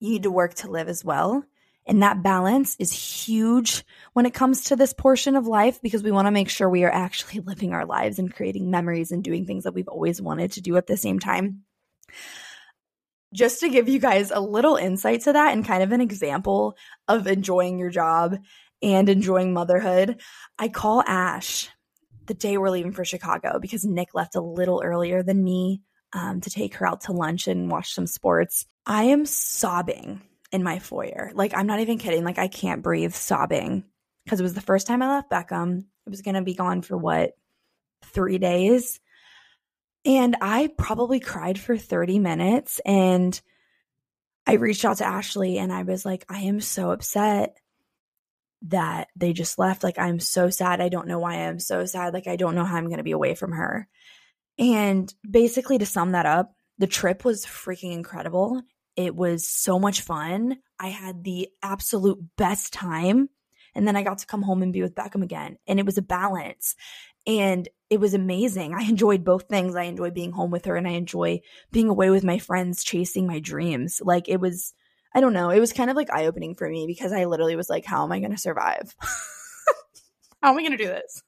You 0.00 0.10
need 0.10 0.22
to 0.24 0.30
work 0.30 0.54
to 0.54 0.70
live 0.70 0.88
as 0.88 1.04
well. 1.04 1.44
And 1.86 2.02
that 2.02 2.22
balance 2.22 2.76
is 2.78 2.92
huge 2.92 3.82
when 4.12 4.26
it 4.26 4.34
comes 4.34 4.64
to 4.64 4.76
this 4.76 4.92
portion 4.92 5.36
of 5.36 5.46
life 5.46 5.80
because 5.80 6.02
we 6.02 6.12
want 6.12 6.26
to 6.26 6.32
make 6.32 6.50
sure 6.50 6.68
we 6.68 6.84
are 6.84 6.92
actually 6.92 7.40
living 7.40 7.72
our 7.72 7.86
lives 7.86 8.18
and 8.18 8.32
creating 8.32 8.70
memories 8.70 9.10
and 9.10 9.24
doing 9.24 9.46
things 9.46 9.64
that 9.64 9.72
we've 9.72 9.88
always 9.88 10.20
wanted 10.20 10.52
to 10.52 10.60
do 10.60 10.76
at 10.76 10.86
the 10.86 10.98
same 10.98 11.18
time 11.18 11.62
just 13.32 13.60
to 13.60 13.68
give 13.68 13.88
you 13.88 13.98
guys 13.98 14.30
a 14.30 14.40
little 14.40 14.76
insight 14.76 15.22
to 15.22 15.32
that 15.32 15.52
and 15.52 15.64
kind 15.64 15.82
of 15.82 15.92
an 15.92 16.00
example 16.00 16.76
of 17.06 17.26
enjoying 17.26 17.78
your 17.78 17.90
job 17.90 18.38
and 18.82 19.08
enjoying 19.08 19.52
motherhood, 19.52 20.20
I 20.58 20.68
call 20.68 21.02
Ash 21.06 21.68
the 22.26 22.34
day 22.34 22.58
we're 22.58 22.70
leaving 22.70 22.92
for 22.92 23.04
Chicago 23.04 23.58
because 23.58 23.84
Nick 23.84 24.14
left 24.14 24.36
a 24.36 24.40
little 24.40 24.82
earlier 24.84 25.22
than 25.22 25.42
me 25.42 25.82
um, 26.12 26.40
to 26.40 26.50
take 26.50 26.74
her 26.76 26.86
out 26.86 27.02
to 27.02 27.12
lunch 27.12 27.48
and 27.48 27.70
watch 27.70 27.94
some 27.94 28.06
sports. 28.06 28.66
I 28.86 29.04
am 29.04 29.26
sobbing 29.26 30.22
in 30.52 30.62
my 30.62 30.78
foyer. 30.78 31.30
Like, 31.34 31.54
I'm 31.56 31.66
not 31.66 31.80
even 31.80 31.98
kidding. 31.98 32.24
Like, 32.24 32.38
I 32.38 32.48
can't 32.48 32.82
breathe 32.82 33.14
sobbing 33.14 33.84
because 34.24 34.40
it 34.40 34.44
was 34.44 34.54
the 34.54 34.60
first 34.60 34.86
time 34.86 35.02
I 35.02 35.08
left 35.08 35.30
Beckham. 35.30 35.84
It 36.06 36.10
was 36.10 36.22
going 36.22 36.36
to 36.36 36.42
be 36.42 36.54
gone 36.54 36.82
for 36.82 36.96
what, 36.96 37.32
three 38.04 38.38
days? 38.38 39.00
And 40.04 40.36
I 40.40 40.70
probably 40.76 41.20
cried 41.20 41.58
for 41.58 41.76
30 41.76 42.18
minutes. 42.18 42.80
And 42.84 43.40
I 44.46 44.54
reached 44.54 44.84
out 44.84 44.98
to 44.98 45.06
Ashley 45.06 45.58
and 45.58 45.72
I 45.72 45.82
was 45.82 46.04
like, 46.04 46.24
I 46.28 46.40
am 46.40 46.60
so 46.60 46.90
upset 46.90 47.56
that 48.62 49.08
they 49.14 49.32
just 49.32 49.58
left. 49.58 49.84
Like, 49.84 49.98
I'm 49.98 50.20
so 50.20 50.50
sad. 50.50 50.80
I 50.80 50.88
don't 50.88 51.08
know 51.08 51.18
why 51.18 51.46
I'm 51.46 51.58
so 51.58 51.84
sad. 51.84 52.14
Like, 52.14 52.26
I 52.26 52.36
don't 52.36 52.54
know 52.54 52.64
how 52.64 52.76
I'm 52.76 52.86
going 52.86 52.98
to 52.98 53.04
be 53.04 53.12
away 53.12 53.34
from 53.34 53.52
her. 53.52 53.86
And 54.58 55.12
basically, 55.28 55.78
to 55.78 55.86
sum 55.86 56.12
that 56.12 56.26
up, 56.26 56.54
the 56.78 56.86
trip 56.86 57.24
was 57.24 57.44
freaking 57.44 57.92
incredible. 57.92 58.62
It 58.96 59.14
was 59.14 59.46
so 59.46 59.78
much 59.78 60.00
fun. 60.00 60.58
I 60.80 60.88
had 60.88 61.22
the 61.22 61.48
absolute 61.62 62.18
best 62.36 62.72
time. 62.72 63.28
And 63.74 63.86
then 63.86 63.96
I 63.96 64.02
got 64.02 64.18
to 64.18 64.26
come 64.26 64.42
home 64.42 64.62
and 64.62 64.72
be 64.72 64.82
with 64.82 64.94
Beckham 64.94 65.22
again. 65.22 65.58
And 65.68 65.78
it 65.78 65.86
was 65.86 65.98
a 65.98 66.02
balance. 66.02 66.74
And 67.26 67.68
it 67.90 68.00
was 68.00 68.14
amazing. 68.14 68.74
I 68.74 68.82
enjoyed 68.82 69.24
both 69.24 69.48
things. 69.48 69.74
I 69.74 69.84
enjoy 69.84 70.10
being 70.10 70.32
home 70.32 70.50
with 70.50 70.64
her 70.66 70.76
and 70.76 70.86
I 70.86 70.92
enjoy 70.92 71.40
being 71.72 71.88
away 71.88 72.10
with 72.10 72.24
my 72.24 72.38
friends, 72.38 72.84
chasing 72.84 73.26
my 73.26 73.40
dreams. 73.40 74.00
Like 74.02 74.28
it 74.28 74.40
was, 74.40 74.74
I 75.14 75.20
don't 75.20 75.32
know, 75.32 75.50
it 75.50 75.60
was 75.60 75.72
kind 75.72 75.90
of 75.90 75.96
like 75.96 76.10
eye 76.10 76.26
opening 76.26 76.54
for 76.54 76.68
me 76.68 76.86
because 76.86 77.12
I 77.12 77.24
literally 77.24 77.56
was 77.56 77.70
like, 77.70 77.84
how 77.84 78.04
am 78.04 78.12
I 78.12 78.20
going 78.20 78.32
to 78.32 78.38
survive? 78.38 78.94
how 80.42 80.50
am 80.50 80.58
I 80.58 80.62
going 80.62 80.76
to 80.76 80.84
do 80.84 80.86
this? 80.86 81.22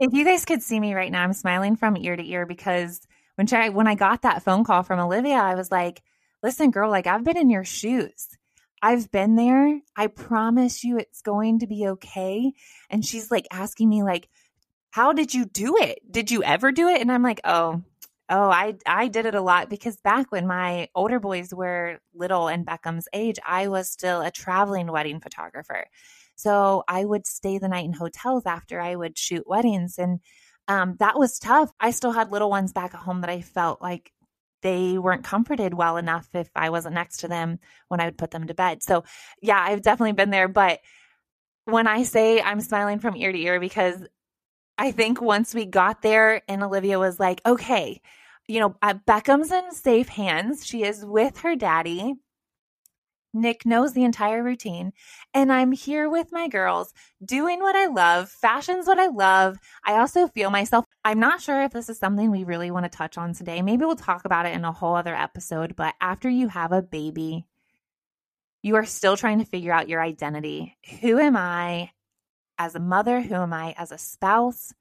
if 0.00 0.12
you 0.12 0.24
guys 0.24 0.44
could 0.44 0.62
see 0.62 0.78
me 0.78 0.94
right 0.94 1.12
now, 1.12 1.22
I'm 1.22 1.32
smiling 1.32 1.76
from 1.76 1.96
ear 1.96 2.16
to 2.16 2.26
ear 2.26 2.46
because 2.46 3.06
when 3.36 3.46
I, 3.52 3.70
when 3.70 3.86
I 3.86 3.94
got 3.94 4.22
that 4.22 4.42
phone 4.42 4.64
call 4.64 4.82
from 4.82 5.00
Olivia, 5.00 5.36
I 5.36 5.54
was 5.54 5.70
like, 5.70 6.02
listen, 6.42 6.70
girl, 6.70 6.90
like 6.90 7.06
I've 7.06 7.24
been 7.24 7.36
in 7.38 7.50
your 7.50 7.64
shoes. 7.64 8.35
I've 8.82 9.10
been 9.10 9.36
there. 9.36 9.80
I 9.96 10.06
promise 10.06 10.84
you 10.84 10.98
it's 10.98 11.22
going 11.22 11.60
to 11.60 11.66
be 11.66 11.86
okay. 11.88 12.52
And 12.90 13.04
she's 13.04 13.30
like 13.30 13.46
asking 13.50 13.88
me 13.88 14.02
like, 14.02 14.28
how 14.90 15.12
did 15.12 15.34
you 15.34 15.44
do 15.44 15.76
it? 15.76 16.00
Did 16.10 16.30
you 16.30 16.42
ever 16.42 16.72
do 16.72 16.88
it? 16.88 17.00
And 17.00 17.10
I'm 17.10 17.22
like, 17.22 17.40
oh, 17.44 17.82
oh, 18.28 18.50
I 18.50 18.74
I 18.86 19.08
did 19.08 19.26
it 19.26 19.34
a 19.34 19.40
lot 19.40 19.68
because 19.68 19.96
back 19.98 20.32
when 20.32 20.46
my 20.46 20.88
older 20.94 21.20
boys 21.20 21.52
were 21.54 21.98
little 22.14 22.48
and 22.48 22.66
Beckham's 22.66 23.08
age, 23.12 23.38
I 23.46 23.68
was 23.68 23.90
still 23.90 24.20
a 24.20 24.30
traveling 24.30 24.90
wedding 24.90 25.20
photographer. 25.20 25.86
So 26.36 26.84
I 26.86 27.04
would 27.04 27.26
stay 27.26 27.58
the 27.58 27.68
night 27.68 27.86
in 27.86 27.94
hotels 27.94 28.44
after 28.46 28.80
I 28.80 28.96
would 28.96 29.18
shoot 29.18 29.46
weddings. 29.46 29.98
And 29.98 30.20
um, 30.68 30.96
that 30.98 31.18
was 31.18 31.38
tough. 31.38 31.72
I 31.80 31.90
still 31.90 32.12
had 32.12 32.32
little 32.32 32.50
ones 32.50 32.72
back 32.72 32.94
at 32.94 33.00
home 33.00 33.20
that 33.22 33.30
I 33.30 33.40
felt 33.40 33.80
like 33.80 34.12
they 34.66 34.98
weren't 34.98 35.22
comforted 35.22 35.74
well 35.74 35.96
enough 35.96 36.28
if 36.34 36.50
I 36.56 36.70
wasn't 36.70 36.96
next 36.96 37.18
to 37.18 37.28
them 37.28 37.60
when 37.86 38.00
I 38.00 38.06
would 38.06 38.18
put 38.18 38.32
them 38.32 38.48
to 38.48 38.54
bed. 38.54 38.82
So, 38.82 39.04
yeah, 39.40 39.62
I've 39.64 39.82
definitely 39.82 40.14
been 40.14 40.30
there. 40.30 40.48
But 40.48 40.80
when 41.66 41.86
I 41.86 42.02
say 42.02 42.42
I'm 42.42 42.60
smiling 42.60 42.98
from 42.98 43.14
ear 43.14 43.30
to 43.30 43.38
ear, 43.38 43.60
because 43.60 44.04
I 44.76 44.90
think 44.90 45.20
once 45.20 45.54
we 45.54 45.66
got 45.66 46.02
there 46.02 46.42
and 46.48 46.64
Olivia 46.64 46.98
was 46.98 47.20
like, 47.20 47.40
okay, 47.46 48.00
you 48.48 48.58
know, 48.58 48.74
uh, 48.82 48.94
Beckham's 49.06 49.52
in 49.52 49.72
safe 49.72 50.08
hands. 50.08 50.66
She 50.66 50.82
is 50.82 51.04
with 51.04 51.38
her 51.38 51.54
daddy. 51.54 52.14
Nick 53.32 53.66
knows 53.66 53.92
the 53.92 54.04
entire 54.04 54.42
routine, 54.42 54.92
and 55.34 55.52
I'm 55.52 55.70
here 55.70 56.08
with 56.08 56.32
my 56.32 56.48
girls 56.48 56.94
doing 57.22 57.60
what 57.60 57.76
I 57.76 57.86
love. 57.86 58.30
Fashion's 58.30 58.86
what 58.86 58.98
I 58.98 59.08
love. 59.08 59.58
I 59.84 59.98
also 59.98 60.26
feel 60.26 60.50
myself 60.50 60.85
I'm 61.06 61.20
not 61.20 61.40
sure 61.40 61.62
if 61.62 61.70
this 61.70 61.88
is 61.88 62.00
something 62.00 62.32
we 62.32 62.42
really 62.42 62.72
want 62.72 62.84
to 62.84 62.88
touch 62.88 63.16
on 63.16 63.32
today. 63.32 63.62
Maybe 63.62 63.84
we'll 63.84 63.94
talk 63.94 64.24
about 64.24 64.44
it 64.44 64.54
in 64.54 64.64
a 64.64 64.72
whole 64.72 64.96
other 64.96 65.14
episode. 65.14 65.76
But 65.76 65.94
after 66.00 66.28
you 66.28 66.48
have 66.48 66.72
a 66.72 66.82
baby, 66.82 67.46
you 68.60 68.74
are 68.74 68.84
still 68.84 69.16
trying 69.16 69.38
to 69.38 69.44
figure 69.44 69.72
out 69.72 69.88
your 69.88 70.02
identity. 70.02 70.76
Who 71.00 71.20
am 71.20 71.36
I 71.36 71.92
as 72.58 72.74
a 72.74 72.80
mother? 72.80 73.20
Who 73.20 73.36
am 73.36 73.52
I 73.52 73.76
as 73.78 73.92
a 73.92 73.98
spouse? 73.98 74.72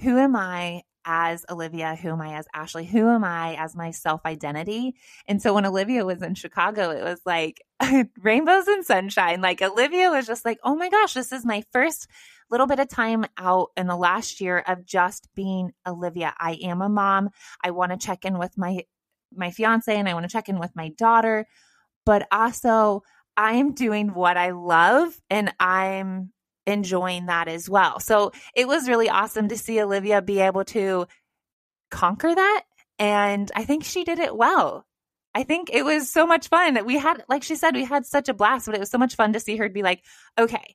Who 0.00 0.16
am 0.16 0.36
I 0.36 0.84
as 1.04 1.44
Olivia? 1.50 1.96
Who 1.96 2.12
am 2.12 2.22
I 2.22 2.36
as 2.36 2.46
Ashley? 2.54 2.86
Who 2.86 3.06
am 3.06 3.22
I 3.22 3.54
as 3.56 3.76
my 3.76 3.90
self 3.90 4.22
identity? 4.24 4.94
And 5.26 5.42
so 5.42 5.52
when 5.52 5.66
Olivia 5.66 6.06
was 6.06 6.22
in 6.22 6.34
Chicago, 6.34 6.92
it 6.92 7.04
was 7.04 7.20
like 7.26 7.60
rainbows 8.22 8.68
and 8.68 8.86
sunshine. 8.86 9.42
Like 9.42 9.60
Olivia 9.60 10.08
was 10.08 10.26
just 10.26 10.46
like, 10.46 10.60
oh 10.64 10.76
my 10.76 10.88
gosh, 10.88 11.12
this 11.12 11.30
is 11.30 11.44
my 11.44 11.62
first 11.74 12.08
little 12.50 12.66
bit 12.66 12.78
of 12.78 12.88
time 12.88 13.24
out 13.36 13.70
in 13.76 13.86
the 13.86 13.96
last 13.96 14.40
year 14.40 14.58
of 14.66 14.84
just 14.84 15.28
being 15.34 15.72
Olivia. 15.86 16.34
I 16.38 16.58
am 16.62 16.82
a 16.82 16.88
mom. 16.88 17.30
I 17.62 17.70
want 17.70 17.92
to 17.92 17.98
check 17.98 18.24
in 18.24 18.38
with 18.38 18.56
my 18.56 18.84
my 19.34 19.50
fiance 19.50 19.94
and 19.94 20.08
I 20.08 20.14
want 20.14 20.24
to 20.24 20.32
check 20.32 20.48
in 20.48 20.58
with 20.58 20.74
my 20.74 20.88
daughter, 20.88 21.46
but 22.06 22.26
also 22.32 23.02
I'm 23.36 23.74
doing 23.74 24.14
what 24.14 24.36
I 24.36 24.50
love 24.50 25.14
and 25.28 25.52
I'm 25.60 26.32
enjoying 26.66 27.26
that 27.26 27.48
as 27.48 27.68
well. 27.68 28.00
So 28.00 28.32
it 28.54 28.66
was 28.66 28.88
really 28.88 29.08
awesome 29.08 29.48
to 29.48 29.58
see 29.58 29.80
Olivia 29.80 30.22
be 30.22 30.40
able 30.40 30.64
to 30.66 31.06
conquer 31.90 32.34
that. 32.34 32.64
And 32.98 33.50
I 33.54 33.64
think 33.64 33.84
she 33.84 34.04
did 34.04 34.18
it 34.18 34.36
well. 34.36 34.86
I 35.34 35.44
think 35.44 35.70
it 35.72 35.84
was 35.84 36.10
so 36.10 36.26
much 36.26 36.48
fun. 36.48 36.84
We 36.84 36.98
had, 36.98 37.24
like 37.28 37.42
she 37.42 37.54
said, 37.54 37.74
we 37.74 37.84
had 37.84 38.06
such 38.06 38.28
a 38.28 38.34
blast, 38.34 38.66
but 38.66 38.74
it 38.74 38.80
was 38.80 38.90
so 38.90 38.98
much 38.98 39.14
fun 39.14 39.34
to 39.34 39.40
see 39.40 39.56
her 39.56 39.68
be 39.68 39.82
like, 39.82 40.02
okay, 40.38 40.74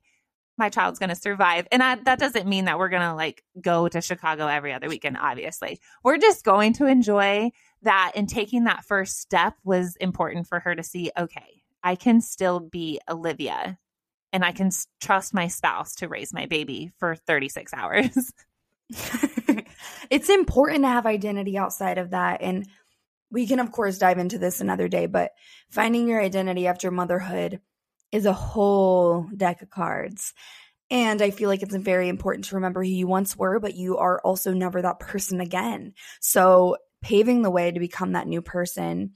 my 0.58 0.70
child's 0.70 1.00
going 1.00 1.10
to 1.10 1.16
survive. 1.16 1.68
And 1.72 1.82
I, 1.82 1.96
that 1.96 2.20
doesn't 2.20 2.48
mean 2.48 2.66
that 2.66 2.78
we're 2.78 2.90
going 2.90 3.02
to 3.02 3.16
like 3.16 3.44
go 3.60 3.88
to 3.88 4.02
Chicago 4.02 4.48
every 4.48 4.74
other 4.74 4.88
weekend, 4.88 5.18
obviously. 5.20 5.80
We're 6.04 6.18
just 6.18 6.44
going 6.44 6.74
to 6.74 6.86
enjoy 6.86 7.52
that. 7.82 8.12
And 8.16 8.30
taking 8.30 8.66
that 8.66 8.86
first 8.86 9.20
step 9.20 9.56
was 9.64 9.96
important 9.98 10.48
for 10.48 10.60
her 10.60 10.76
to 10.76 10.84
see, 10.84 11.12
okay, 11.18 11.64
I 11.84 11.96
can 11.96 12.22
still 12.22 12.60
be 12.60 13.00
Olivia 13.10 13.78
and 14.32 14.44
I 14.46 14.52
can 14.52 14.72
trust 15.00 15.34
my 15.34 15.48
spouse 15.48 15.96
to 15.96 16.08
raise 16.08 16.34
my 16.34 16.46
baby 16.46 16.92
for 16.98 17.16
36 17.16 17.74
hours. 17.74 18.34
it's 20.10 20.30
important 20.30 20.84
to 20.84 20.90
have 20.90 21.06
identity 21.06 21.58
outside 21.58 21.98
of 21.98 22.12
that. 22.12 22.42
And 22.42 22.68
we 23.32 23.48
can, 23.48 23.60
of 23.60 23.72
course, 23.72 23.98
dive 23.98 24.20
into 24.20 24.38
this 24.38 24.62
another 24.62 24.88
day, 24.88 25.08
but 25.08 25.32
finding 25.70 26.08
your 26.08 26.22
identity 26.22 26.68
after 26.68 26.92
motherhood 26.92 27.62
is 28.14 28.26
a 28.26 28.32
whole 28.32 29.28
deck 29.36 29.62
of 29.64 29.70
cards. 29.70 30.34
And 30.90 31.22
I 31.22 31.32
feel 31.32 31.50
like 31.50 31.64
it's 31.64 31.76
very 31.76 32.08
important 32.08 32.46
to 32.46 32.56
remember 32.56 32.84
who 32.84 32.90
you 32.90 33.08
once 33.08 33.36
were, 33.36 33.60
but 33.60 33.74
you 33.74 33.98
are 33.98 34.22
also 34.22 34.54
never 34.54 34.82
that 34.82 35.00
person 35.00 35.42
again. 35.42 35.94
So 36.22 36.78
paving 37.02 37.42
the 37.42 37.50
way 37.50 37.72
to 37.72 37.80
become 37.80 38.12
that 38.14 38.28
new 38.28 38.42
person 38.42 39.14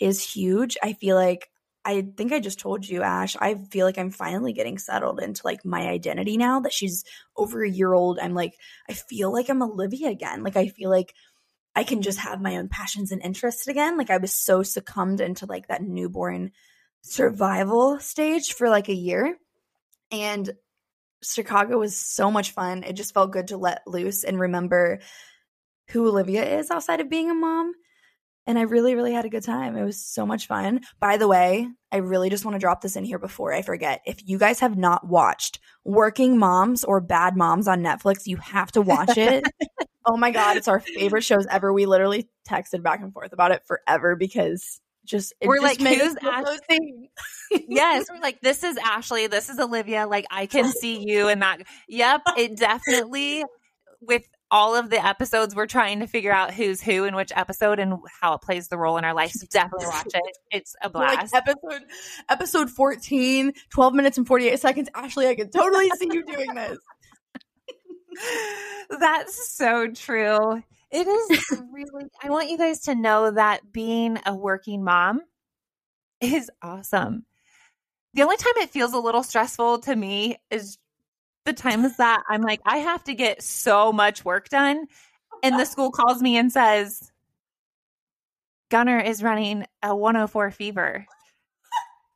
is 0.00 0.24
huge. 0.24 0.78
I 0.82 0.94
feel 0.94 1.16
like 1.16 1.50
I 1.84 2.06
think 2.16 2.32
I 2.32 2.40
just 2.40 2.58
told 2.58 2.88
you, 2.88 3.02
Ash, 3.02 3.36
I 3.38 3.54
feel 3.54 3.86
like 3.86 3.98
I'm 3.98 4.10
finally 4.10 4.52
getting 4.54 4.78
settled 4.78 5.20
into 5.20 5.42
like 5.44 5.64
my 5.64 5.88
identity 5.88 6.36
now 6.36 6.60
that 6.60 6.72
she's 6.72 7.04
over 7.36 7.62
a 7.62 7.70
year 7.70 7.92
old. 7.92 8.18
I'm 8.18 8.34
like, 8.34 8.54
I 8.88 8.94
feel 8.94 9.32
like 9.32 9.48
I'm 9.48 9.62
Olivia 9.62 10.08
again. 10.08 10.42
Like, 10.42 10.56
I 10.56 10.68
feel 10.68 10.90
like 10.90 11.14
I 11.74 11.84
can 11.84 12.02
just 12.02 12.18
have 12.18 12.40
my 12.40 12.56
own 12.56 12.68
passions 12.68 13.12
and 13.12 13.22
interests 13.22 13.66
again. 13.66 13.96
Like, 13.96 14.10
I 14.10 14.18
was 14.18 14.32
so 14.32 14.62
succumbed 14.62 15.20
into 15.20 15.46
like 15.46 15.68
that 15.68 15.82
newborn 15.82 16.52
survival 17.02 17.98
stage 18.00 18.54
for 18.54 18.68
like 18.68 18.88
a 18.88 18.94
year. 18.94 19.36
And 20.10 20.50
Chicago 21.22 21.78
was 21.78 21.96
so 21.96 22.30
much 22.30 22.52
fun. 22.52 22.82
It 22.82 22.94
just 22.94 23.14
felt 23.14 23.32
good 23.32 23.48
to 23.48 23.56
let 23.56 23.82
loose 23.86 24.24
and 24.24 24.38
remember 24.38 25.00
who 25.90 26.08
Olivia 26.08 26.58
is 26.58 26.70
outside 26.70 27.00
of 27.00 27.10
being 27.10 27.30
a 27.30 27.34
mom 27.34 27.72
and 28.50 28.58
I 28.58 28.62
really, 28.62 28.94
really 28.94 29.12
had 29.12 29.24
a 29.24 29.30
good 29.30 29.44
time. 29.44 29.76
It 29.76 29.84
was 29.84 30.04
so 30.04 30.26
much 30.26 30.46
fun. 30.46 30.80
By 30.98 31.18
the 31.18 31.28
way, 31.28 31.68
I 31.92 31.98
really 31.98 32.30
just 32.30 32.44
want 32.44 32.56
to 32.56 32.58
drop 32.58 32.80
this 32.80 32.96
in 32.96 33.04
here 33.04 33.18
before 33.18 33.52
I 33.52 33.62
forget. 33.62 34.00
If 34.04 34.26
you 34.26 34.38
guys 34.38 34.58
have 34.58 34.76
not 34.76 35.06
watched 35.06 35.60
Working 35.84 36.36
Moms 36.36 36.82
or 36.82 37.00
Bad 37.00 37.36
Moms 37.36 37.68
on 37.68 37.80
Netflix, 37.80 38.26
you 38.26 38.38
have 38.38 38.72
to 38.72 38.82
watch 38.82 39.16
it. 39.16 39.44
oh 40.06 40.16
my 40.16 40.30
God, 40.30 40.56
it's 40.56 40.66
our 40.66 40.80
favorite 40.80 41.22
shows 41.22 41.46
ever. 41.48 41.72
We 41.72 41.86
literally 41.86 42.28
texted 42.48 42.82
back 42.82 43.00
and 43.00 43.12
forth 43.12 43.32
about 43.32 43.52
it 43.52 43.62
forever 43.66 44.16
because 44.16 44.80
just 45.10 45.34
we're 45.44 45.60
just 45.60 45.80
like 45.80 46.00
who's 46.00 46.16
Ashley? 46.22 47.10
yes, 47.68 48.06
we're 48.10 48.20
like 48.20 48.40
this 48.40 48.62
is 48.62 48.78
Ashley, 48.82 49.26
this 49.26 49.50
is 49.50 49.58
Olivia. 49.58 50.06
Like 50.06 50.26
I 50.30 50.46
can 50.46 50.72
see 50.80 51.04
you 51.06 51.28
and 51.28 51.42
that. 51.42 51.58
Yep, 51.88 52.22
it 52.38 52.56
definitely 52.56 53.44
with 54.00 54.26
all 54.52 54.74
of 54.74 54.90
the 54.90 55.04
episodes 55.04 55.54
we're 55.54 55.66
trying 55.66 56.00
to 56.00 56.06
figure 56.06 56.32
out 56.32 56.52
who's 56.52 56.80
who 56.80 57.04
in 57.04 57.14
which 57.14 57.30
episode 57.36 57.78
and 57.78 57.98
how 58.20 58.34
it 58.34 58.40
plays 58.40 58.68
the 58.68 58.78
role 58.78 58.96
in 58.96 59.04
our 59.04 59.14
life. 59.14 59.30
So 59.32 59.46
definitely 59.50 59.86
watch 59.86 60.14
it. 60.14 60.36
It's 60.50 60.74
a 60.82 60.88
blast. 60.88 61.32
Like 61.32 61.46
episode 61.48 61.82
episode 62.28 62.70
14, 62.70 63.52
12 63.70 63.94
minutes 63.94 64.18
and 64.18 64.26
48 64.26 64.58
seconds. 64.58 64.88
Ashley, 64.94 65.28
I 65.28 65.34
can 65.34 65.50
totally 65.50 65.90
see 65.90 66.08
you 66.12 66.24
doing 66.24 66.54
this. 66.54 66.78
That's 68.98 69.56
so 69.56 69.88
true. 69.88 70.62
It 70.90 71.06
is 71.06 71.62
really 71.72 72.06
I 72.22 72.30
want 72.30 72.50
you 72.50 72.58
guys 72.58 72.80
to 72.80 72.94
know 72.94 73.30
that 73.30 73.72
being 73.72 74.18
a 74.26 74.34
working 74.34 74.82
mom 74.82 75.20
is 76.20 76.50
awesome. 76.62 77.24
The 78.14 78.22
only 78.22 78.36
time 78.36 78.54
it 78.56 78.70
feels 78.70 78.92
a 78.92 78.98
little 78.98 79.22
stressful 79.22 79.80
to 79.80 79.94
me 79.94 80.36
is 80.50 80.78
the 81.44 81.52
times 81.52 81.96
that 81.98 82.22
I'm 82.28 82.42
like, 82.42 82.60
I 82.64 82.78
have 82.78 83.04
to 83.04 83.14
get 83.14 83.42
so 83.42 83.92
much 83.92 84.24
work 84.24 84.48
done. 84.48 84.86
And 85.42 85.58
the 85.58 85.64
school 85.64 85.90
calls 85.90 86.20
me 86.20 86.36
and 86.36 86.52
says, 86.52 87.10
Gunner 88.70 88.98
is 88.98 89.22
running 89.22 89.64
a 89.82 89.94
104 89.94 90.50
fever. 90.50 91.06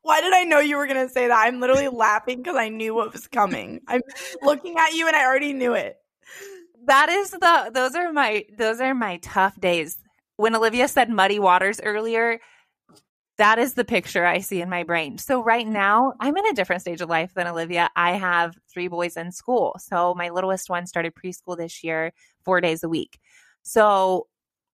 Why 0.03 0.21
did 0.21 0.33
I 0.33 0.43
know 0.43 0.59
you 0.59 0.77
were 0.77 0.85
going 0.85 1.07
to 1.07 1.11
say 1.11 1.27
that? 1.27 1.47
I'm 1.47 1.59
literally 1.59 1.87
laughing 1.87 2.43
because 2.43 2.55
I 2.55 2.69
knew 2.69 2.93
what 2.93 3.11
was 3.11 3.27
coming. 3.27 3.81
I'm 3.87 4.01
looking 4.43 4.77
at 4.77 4.93
you 4.93 5.07
and 5.07 5.15
I 5.15 5.25
already 5.25 5.53
knew 5.53 5.73
it. 5.73 5.97
That 6.87 7.09
is 7.09 7.31
the, 7.31 7.71
those 7.73 7.95
are 7.95 8.11
my, 8.13 8.45
those 8.57 8.79
are 8.79 8.93
my 8.93 9.17
tough 9.17 9.59
days. 9.59 9.97
When 10.37 10.55
Olivia 10.55 10.87
said 10.87 11.09
muddy 11.09 11.39
waters 11.39 11.79
earlier, 11.81 12.39
that 13.37 13.59
is 13.59 13.73
the 13.73 13.85
picture 13.85 14.25
I 14.25 14.39
see 14.39 14.61
in 14.61 14.69
my 14.69 14.83
brain. 14.83 15.17
So 15.17 15.43
right 15.43 15.67
now, 15.67 16.13
I'm 16.19 16.37
in 16.37 16.47
a 16.47 16.53
different 16.53 16.81
stage 16.81 17.01
of 17.01 17.09
life 17.09 17.33
than 17.33 17.47
Olivia. 17.47 17.89
I 17.95 18.11
have 18.13 18.55
three 18.71 18.87
boys 18.87 19.17
in 19.17 19.31
school. 19.31 19.75
So 19.79 20.13
my 20.13 20.29
littlest 20.29 20.69
one 20.69 20.87
started 20.87 21.13
preschool 21.15 21.57
this 21.57 21.83
year, 21.83 22.13
four 22.43 22.61
days 22.61 22.83
a 22.83 22.89
week. 22.89 23.19
So 23.63 24.27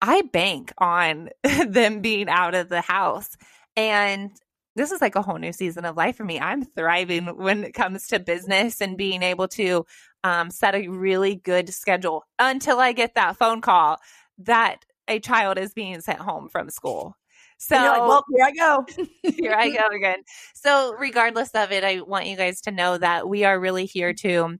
I 0.01 0.21
bank 0.21 0.73
on 0.77 1.29
them 1.67 2.01
being 2.01 2.29
out 2.29 2.55
of 2.55 2.69
the 2.69 2.81
house. 2.81 3.35
And 3.75 4.31
this 4.75 4.91
is 4.91 5.01
like 5.01 5.15
a 5.15 5.21
whole 5.21 5.37
new 5.37 5.53
season 5.53 5.85
of 5.85 5.97
life 5.97 6.17
for 6.17 6.23
me. 6.23 6.39
I'm 6.39 6.63
thriving 6.63 7.25
when 7.37 7.63
it 7.63 7.73
comes 7.73 8.07
to 8.07 8.19
business 8.19 8.79
and 8.79 8.97
being 8.97 9.23
able 9.23 9.47
to 9.49 9.85
um, 10.23 10.49
set 10.49 10.75
a 10.75 10.87
really 10.87 11.35
good 11.35 11.73
schedule 11.73 12.23
until 12.39 12.79
I 12.79 12.93
get 12.93 13.15
that 13.15 13.37
phone 13.37 13.61
call 13.61 13.97
that 14.39 14.83
a 15.07 15.19
child 15.19 15.57
is 15.57 15.73
being 15.73 16.01
sent 16.01 16.19
home 16.19 16.49
from 16.49 16.69
school. 16.69 17.15
So, 17.59 17.75
like, 17.75 18.01
well, 18.01 18.23
here 18.31 18.45
I 18.45 18.51
go. 18.51 18.85
here 19.23 19.53
I 19.53 19.69
go 19.69 19.87
again. 19.95 20.23
So, 20.53 20.93
regardless 20.93 21.49
of 21.55 21.71
it, 21.71 21.83
I 21.83 22.01
want 22.01 22.27
you 22.27 22.37
guys 22.37 22.61
to 22.61 22.71
know 22.71 22.97
that 22.97 23.27
we 23.27 23.45
are 23.45 23.59
really 23.59 23.85
here 23.85 24.13
to 24.13 24.57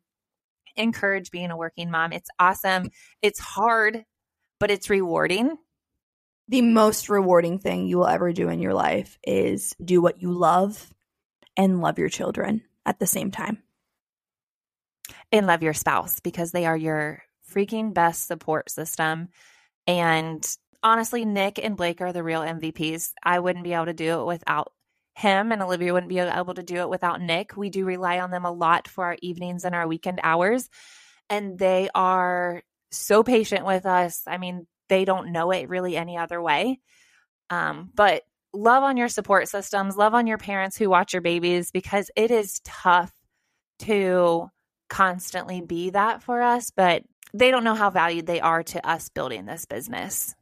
encourage 0.76 1.30
being 1.30 1.52
a 1.52 1.58
working 1.58 1.92
mom. 1.92 2.12
It's 2.12 2.30
awesome. 2.40 2.90
It's 3.22 3.40
hard, 3.40 4.04
but 4.60 4.72
it's 4.72 4.90
rewarding. 4.90 5.58
The 6.48 6.62
most 6.62 7.10
rewarding 7.10 7.60
thing 7.60 7.88
you 7.88 7.98
will 7.98 8.08
ever 8.08 8.32
do 8.32 8.50
in 8.50 8.60
your 8.60 8.74
life 8.74 9.20
is 9.24 9.76
do 9.84 10.02
what 10.02 10.22
you 10.22 10.32
love 10.32 10.90
and 11.56 11.82
love 11.82 12.00
your 12.00 12.10
children 12.10 12.64
at 12.86 13.00
the 13.00 13.08
same 13.08 13.32
time. 13.32 13.62
And 15.32 15.48
love 15.48 15.64
your 15.64 15.74
spouse 15.74 16.20
because 16.20 16.52
they 16.52 16.66
are 16.66 16.78
your 16.78 17.24
freaking 17.52 17.94
best 17.94 18.28
support 18.28 18.70
system. 18.70 19.30
And 19.86 20.46
honestly, 20.84 21.26
Nick 21.26 21.60
and 21.62 21.76
Blake 21.76 22.02
are 22.02 22.14
the 22.14 22.24
real 22.24 22.42
MVPs. 22.42 23.12
I 23.24 23.40
wouldn't 23.40 23.64
be 23.64 23.74
able 23.74 23.86
to 23.86 23.94
do 23.94 24.22
it 24.22 24.26
without 24.26 24.72
him, 25.16 25.52
and 25.52 25.62
Olivia 25.62 25.94
wouldn't 25.94 26.10
be 26.10 26.20
able 26.20 26.54
to 26.54 26.64
do 26.64 26.78
it 26.78 26.90
without 26.90 27.22
Nick. 27.22 27.58
We 27.58 27.70
do 27.70 27.86
rely 27.86 28.20
on 28.20 28.32
them 28.32 28.46
a 28.46 28.52
lot 28.52 28.88
for 28.88 29.04
our 29.04 29.18
evenings 29.22 29.66
and 29.66 29.74
our 29.74 29.88
weekend 29.88 30.20
hours, 30.24 30.70
and 31.30 31.58
they 31.58 31.90
are 31.96 32.62
so 32.92 33.24
patient 33.24 33.66
with 33.66 33.86
us. 33.86 34.22
I 34.28 34.38
mean, 34.38 34.68
they 34.90 35.06
don't 35.06 35.32
know 35.32 35.52
it 35.52 35.70
really 35.70 35.98
any 35.98 36.18
other 36.18 36.42
way. 36.42 36.80
Um, 37.50 37.90
but 37.94 38.24
love 38.54 38.84
on 38.84 38.98
your 38.98 39.10
support 39.10 39.48
systems, 39.48 39.98
love 39.98 40.14
on 40.14 40.28
your 40.28 40.38
parents 40.38 40.78
who 40.78 40.90
watch 40.90 41.14
your 41.14 41.22
babies 41.22 41.72
because 41.72 42.12
it 42.16 42.32
is 42.32 42.62
tough 42.64 43.12
to 43.80 44.50
constantly 44.90 45.62
be 45.62 45.92
that 45.92 46.24
for 46.24 46.42
us, 46.42 46.72
but 46.72 47.04
they 47.34 47.52
don't 47.52 47.64
know 47.64 47.76
how 47.76 47.90
valued 47.90 48.26
they 48.26 48.40
are 48.40 48.64
to 48.64 48.88
us 48.88 49.10
building 49.10 49.46
this 49.46 49.66
business. 49.66 50.36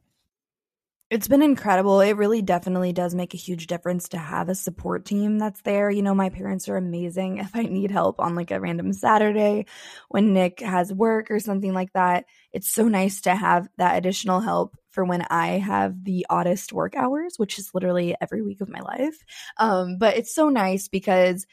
It's 1.08 1.28
been 1.28 1.42
incredible. 1.42 2.00
It 2.00 2.16
really 2.16 2.42
definitely 2.42 2.92
does 2.92 3.14
make 3.14 3.32
a 3.32 3.36
huge 3.36 3.68
difference 3.68 4.08
to 4.08 4.18
have 4.18 4.48
a 4.48 4.56
support 4.56 5.04
team 5.04 5.38
that's 5.38 5.60
there. 5.62 5.88
You 5.88 6.02
know, 6.02 6.16
my 6.16 6.30
parents 6.30 6.68
are 6.68 6.76
amazing. 6.76 7.38
If 7.46 7.54
I 7.54 7.62
need 7.62 7.92
help 7.92 8.18
on 8.18 8.34
like 8.34 8.50
a 8.50 8.58
random 8.58 8.92
Saturday 8.92 9.66
when 10.08 10.32
Nick 10.32 10.58
has 10.60 10.92
work 10.92 11.30
or 11.30 11.38
something 11.38 11.72
like 11.72 11.92
that, 11.92 12.24
it's 12.52 12.72
so 12.72 12.88
nice 12.88 13.20
to 13.22 13.36
have 13.36 13.68
that 13.78 13.96
additional 13.96 14.40
help 14.40 14.76
for 14.90 15.04
when 15.04 15.22
I 15.30 15.58
have 15.58 16.02
the 16.02 16.26
oddest 16.28 16.72
work 16.72 16.96
hours, 16.96 17.34
which 17.36 17.60
is 17.60 17.70
literally 17.72 18.16
every 18.20 18.42
week 18.42 18.60
of 18.60 18.68
my 18.68 18.80
life. 18.80 19.16
Um, 19.58 19.98
but 19.98 20.16
it's 20.16 20.34
so 20.34 20.48
nice 20.48 20.88
because 20.88 21.46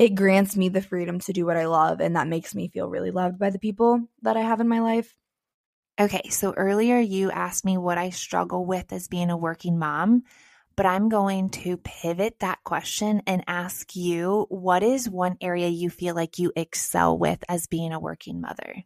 it 0.00 0.14
grants 0.14 0.56
me 0.56 0.70
the 0.70 0.80
freedom 0.80 1.20
to 1.20 1.32
do 1.34 1.44
what 1.44 1.58
I 1.58 1.66
love, 1.66 2.00
and 2.00 2.16
that 2.16 2.26
makes 2.26 2.54
me 2.54 2.68
feel 2.68 2.88
really 2.88 3.10
loved 3.10 3.38
by 3.38 3.50
the 3.50 3.58
people 3.58 4.08
that 4.22 4.34
I 4.34 4.40
have 4.40 4.58
in 4.58 4.66
my 4.66 4.80
life. 4.80 5.14
Okay, 6.00 6.30
so 6.30 6.54
earlier 6.56 6.98
you 6.98 7.30
asked 7.30 7.66
me 7.66 7.76
what 7.76 7.98
I 7.98 8.08
struggle 8.08 8.64
with 8.64 8.94
as 8.94 9.08
being 9.08 9.28
a 9.28 9.36
working 9.36 9.78
mom, 9.78 10.22
but 10.74 10.86
I'm 10.86 11.10
going 11.10 11.50
to 11.50 11.76
pivot 11.76 12.36
that 12.40 12.64
question 12.64 13.20
and 13.26 13.44
ask 13.46 13.94
you 13.94 14.46
what 14.48 14.82
is 14.82 15.06
one 15.06 15.36
area 15.38 15.68
you 15.68 15.90
feel 15.90 16.14
like 16.14 16.38
you 16.38 16.50
excel 16.56 17.18
with 17.18 17.44
as 17.46 17.66
being 17.66 17.92
a 17.92 18.00
working 18.00 18.40
mother? 18.40 18.84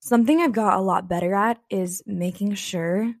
Something 0.00 0.42
I've 0.42 0.52
got 0.52 0.78
a 0.78 0.82
lot 0.82 1.08
better 1.08 1.34
at 1.34 1.58
is 1.70 2.02
making 2.04 2.52
sure 2.56 3.14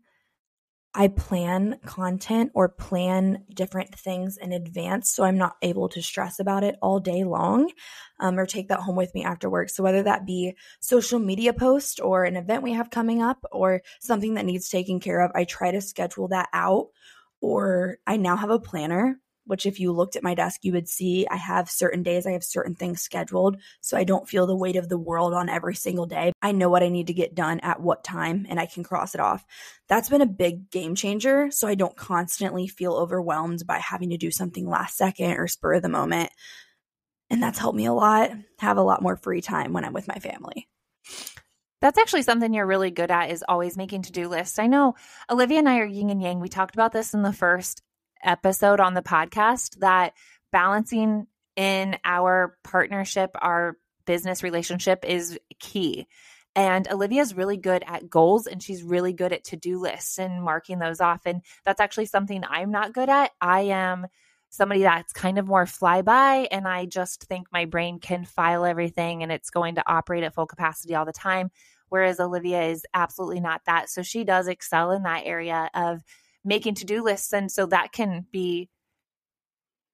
I 0.94 1.08
plan 1.08 1.78
content 1.86 2.50
or 2.54 2.68
plan 2.68 3.44
different 3.54 3.94
things 3.94 4.36
in 4.36 4.52
advance 4.52 5.12
so 5.12 5.22
I'm 5.22 5.38
not 5.38 5.56
able 5.62 5.88
to 5.90 6.02
stress 6.02 6.40
about 6.40 6.64
it 6.64 6.76
all 6.82 6.98
day 6.98 7.22
long 7.22 7.70
um, 8.18 8.38
or 8.38 8.44
take 8.44 8.68
that 8.68 8.80
home 8.80 8.96
with 8.96 9.14
me 9.14 9.24
after 9.24 9.48
work. 9.48 9.68
So, 9.68 9.82
whether 9.82 10.02
that 10.02 10.26
be 10.26 10.54
social 10.80 11.18
media 11.18 11.52
post 11.52 12.00
or 12.00 12.24
an 12.24 12.36
event 12.36 12.62
we 12.62 12.72
have 12.72 12.90
coming 12.90 13.22
up 13.22 13.44
or 13.52 13.82
something 14.00 14.34
that 14.34 14.44
needs 14.44 14.68
taken 14.68 14.98
care 15.00 15.20
of, 15.20 15.30
I 15.34 15.44
try 15.44 15.70
to 15.70 15.80
schedule 15.80 16.28
that 16.28 16.48
out. 16.52 16.88
Or 17.40 17.98
I 18.06 18.16
now 18.16 18.36
have 18.36 18.50
a 18.50 18.58
planner 18.58 19.18
which 19.46 19.66
if 19.66 19.80
you 19.80 19.92
looked 19.92 20.16
at 20.16 20.22
my 20.22 20.34
desk, 20.34 20.60
you 20.62 20.72
would 20.72 20.88
see 20.88 21.26
I 21.30 21.36
have 21.36 21.70
certain 21.70 22.02
days, 22.02 22.26
I 22.26 22.32
have 22.32 22.44
certain 22.44 22.74
things 22.74 23.00
scheduled. 23.00 23.56
So 23.80 23.96
I 23.96 24.04
don't 24.04 24.28
feel 24.28 24.46
the 24.46 24.56
weight 24.56 24.76
of 24.76 24.88
the 24.88 24.98
world 24.98 25.34
on 25.34 25.48
every 25.48 25.74
single 25.74 26.06
day. 26.06 26.32
I 26.40 26.52
know 26.52 26.68
what 26.68 26.82
I 26.82 26.88
need 26.88 27.08
to 27.08 27.14
get 27.14 27.34
done 27.34 27.60
at 27.60 27.80
what 27.80 28.04
time 28.04 28.46
and 28.48 28.60
I 28.60 28.66
can 28.66 28.84
cross 28.84 29.14
it 29.14 29.20
off. 29.20 29.44
That's 29.88 30.08
been 30.08 30.22
a 30.22 30.26
big 30.26 30.70
game 30.70 30.94
changer. 30.94 31.50
So 31.50 31.66
I 31.66 31.74
don't 31.74 31.96
constantly 31.96 32.68
feel 32.68 32.94
overwhelmed 32.94 33.66
by 33.66 33.78
having 33.78 34.10
to 34.10 34.16
do 34.16 34.30
something 34.30 34.68
last 34.68 34.96
second 34.96 35.32
or 35.32 35.48
spur 35.48 35.74
of 35.74 35.82
the 35.82 35.88
moment. 35.88 36.30
And 37.28 37.42
that's 37.42 37.58
helped 37.58 37.76
me 37.76 37.86
a 37.86 37.92
lot, 37.92 38.30
have 38.58 38.76
a 38.76 38.82
lot 38.82 39.02
more 39.02 39.16
free 39.16 39.40
time 39.40 39.72
when 39.72 39.84
I'm 39.84 39.92
with 39.92 40.08
my 40.08 40.16
family. 40.16 40.68
That's 41.80 41.98
actually 41.98 42.22
something 42.22 42.52
you're 42.52 42.66
really 42.66 42.90
good 42.90 43.10
at 43.10 43.30
is 43.30 43.44
always 43.48 43.76
making 43.76 44.02
to-do 44.02 44.28
lists. 44.28 44.58
I 44.58 44.66
know 44.66 44.96
Olivia 45.30 45.58
and 45.58 45.68
I 45.68 45.78
are 45.78 45.86
yin 45.86 46.10
and 46.10 46.20
yang. 46.20 46.40
We 46.40 46.48
talked 46.48 46.74
about 46.74 46.92
this 46.92 47.14
in 47.14 47.22
the 47.22 47.32
first 47.32 47.82
episode 48.24 48.80
on 48.80 48.94
the 48.94 49.02
podcast 49.02 49.78
that 49.80 50.14
balancing 50.52 51.26
in 51.56 51.96
our 52.04 52.56
partnership, 52.64 53.30
our 53.40 53.76
business 54.06 54.42
relationship 54.42 55.04
is 55.04 55.38
key. 55.58 56.06
And 56.56 56.88
Olivia's 56.90 57.34
really 57.34 57.56
good 57.56 57.84
at 57.86 58.10
goals 58.10 58.46
and 58.46 58.62
she's 58.62 58.82
really 58.82 59.12
good 59.12 59.32
at 59.32 59.44
to 59.44 59.56
do 59.56 59.78
lists 59.78 60.18
and 60.18 60.42
marking 60.42 60.78
those 60.78 61.00
off. 61.00 61.22
And 61.24 61.42
that's 61.64 61.80
actually 61.80 62.06
something 62.06 62.42
I'm 62.48 62.72
not 62.72 62.92
good 62.92 63.08
at. 63.08 63.30
I 63.40 63.62
am 63.62 64.06
somebody 64.48 64.82
that's 64.82 65.12
kind 65.12 65.38
of 65.38 65.46
more 65.46 65.64
flyby 65.64 66.48
and 66.50 66.66
I 66.66 66.86
just 66.86 67.24
think 67.24 67.46
my 67.52 67.66
brain 67.66 68.00
can 68.00 68.24
file 68.24 68.64
everything 68.64 69.22
and 69.22 69.30
it's 69.30 69.50
going 69.50 69.76
to 69.76 69.88
operate 69.88 70.24
at 70.24 70.34
full 70.34 70.46
capacity 70.46 70.96
all 70.96 71.04
the 71.04 71.12
time. 71.12 71.50
Whereas 71.88 72.18
Olivia 72.18 72.64
is 72.64 72.84
absolutely 72.92 73.40
not 73.40 73.62
that. 73.66 73.90
So 73.90 74.02
she 74.02 74.24
does 74.24 74.48
excel 74.48 74.90
in 74.90 75.04
that 75.04 75.22
area 75.24 75.70
of 75.72 76.02
making 76.44 76.74
to-do 76.74 77.02
lists 77.02 77.32
and 77.32 77.50
so 77.50 77.66
that 77.66 77.92
can 77.92 78.26
be 78.30 78.68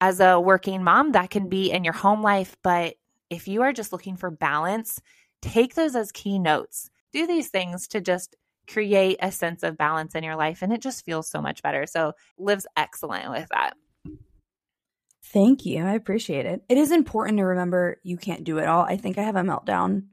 as 0.00 0.20
a 0.20 0.38
working 0.38 0.84
mom 0.84 1.12
that 1.12 1.30
can 1.30 1.48
be 1.48 1.70
in 1.70 1.84
your 1.84 1.94
home 1.94 2.22
life 2.22 2.56
but 2.62 2.94
if 3.30 3.48
you 3.48 3.62
are 3.62 3.72
just 3.72 3.92
looking 3.92 4.16
for 4.16 4.30
balance 4.30 5.00
take 5.42 5.74
those 5.74 5.96
as 5.96 6.12
key 6.12 6.38
notes 6.38 6.90
do 7.12 7.26
these 7.26 7.48
things 7.48 7.88
to 7.88 8.00
just 8.00 8.36
create 8.66 9.18
a 9.20 9.30
sense 9.32 9.62
of 9.62 9.78
balance 9.78 10.14
in 10.14 10.24
your 10.24 10.36
life 10.36 10.62
and 10.62 10.72
it 10.72 10.80
just 10.80 11.04
feels 11.04 11.28
so 11.28 11.40
much 11.40 11.62
better. 11.62 11.86
So 11.86 12.12
lives 12.38 12.66
excellent 12.76 13.30
with 13.30 13.48
that. 13.50 13.74
Thank 15.28 15.66
you 15.66 15.82
i 15.84 15.94
appreciate 15.94 16.46
it. 16.46 16.62
It 16.68 16.78
is 16.78 16.92
important 16.92 17.38
to 17.38 17.44
remember 17.44 18.00
you 18.04 18.16
can't 18.16 18.44
do 18.44 18.58
it 18.58 18.66
all. 18.66 18.82
I 18.82 18.96
think 18.96 19.18
i 19.18 19.22
have 19.22 19.36
a 19.36 19.40
meltdown 19.40 20.06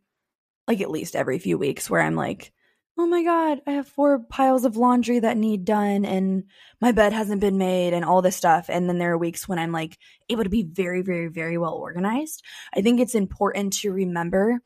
like 0.68 0.82
at 0.82 0.90
least 0.90 1.16
every 1.16 1.40
few 1.40 1.58
weeks 1.58 1.90
where 1.90 2.02
i'm 2.02 2.16
like 2.16 2.52
oh 2.98 3.08
my 3.08 3.24
god, 3.24 3.62
I 3.66 3.72
have 3.72 3.88
four 3.88 4.20
piles 4.20 4.66
of 4.66 4.78
laundry 4.78 5.20
that 5.20 5.38
need 5.38 5.66
done 5.66 6.06
and 6.06 6.44
my 6.80 6.92
bed 6.92 7.12
hasn't 7.12 7.42
been 7.42 7.58
made 7.58 7.94
and 7.94 8.06
all 8.06 8.22
this 8.22 8.36
stuff. 8.36 8.70
And 8.70 8.88
then 8.88 9.00
there 9.00 9.14
are 9.14 9.18
weeks 9.18 9.48
when 9.48 9.58
I'm 9.58 9.72
like 9.72 9.98
able 10.30 10.44
to 10.44 10.50
be 10.50 10.64
very, 10.64 11.02
very, 11.02 11.28
very 11.28 11.58
well 11.58 11.74
organized. 11.74 12.44
I 12.76 12.82
think 12.82 13.00
it's 13.00 13.16
important 13.16 13.74
to 13.74 13.92
remember 13.92 14.60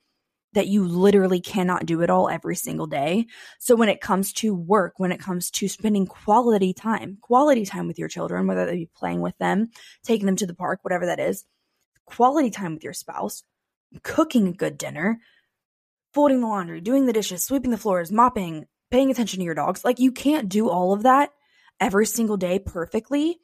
that 0.53 0.67
you 0.67 0.85
literally 0.85 1.39
cannot 1.39 1.85
do 1.85 2.01
it 2.01 2.09
all 2.09 2.29
every 2.29 2.55
single 2.55 2.87
day. 2.87 3.27
So 3.59 3.75
when 3.75 3.89
it 3.89 4.01
comes 4.01 4.33
to 4.33 4.55
work, 4.55 4.93
when 4.97 5.11
it 5.11 5.19
comes 5.19 5.51
to 5.51 5.67
spending 5.67 6.07
quality 6.07 6.73
time, 6.73 7.17
quality 7.21 7.65
time 7.65 7.87
with 7.87 7.99
your 7.99 8.07
children, 8.07 8.47
whether 8.47 8.65
they 8.65 8.75
be 8.75 8.89
playing 8.95 9.21
with 9.21 9.37
them, 9.37 9.69
taking 10.03 10.25
them 10.25 10.37
to 10.37 10.47
the 10.47 10.55
park, 10.55 10.79
whatever 10.81 11.05
that 11.05 11.19
is, 11.19 11.45
quality 12.05 12.49
time 12.49 12.73
with 12.73 12.83
your 12.83 12.93
spouse, 12.93 13.43
cooking 14.03 14.47
a 14.47 14.53
good 14.53 14.77
dinner, 14.77 15.19
folding 16.17 16.41
the 16.41 16.47
laundry, 16.47 16.81
doing 16.81 17.05
the 17.05 17.13
dishes, 17.13 17.43
sweeping 17.43 17.69
the 17.69 17.77
floors, 17.77 18.11
mopping, 18.11 18.65
paying 18.89 19.11
attention 19.11 19.37
to 19.37 19.45
your 19.45 19.53
dogs. 19.53 19.85
Like 19.85 19.99
you 19.99 20.11
can't 20.11 20.49
do 20.49 20.67
all 20.67 20.91
of 20.91 21.03
that 21.03 21.29
every 21.79 22.07
single 22.07 22.37
day 22.37 22.57
perfectly. 22.57 23.37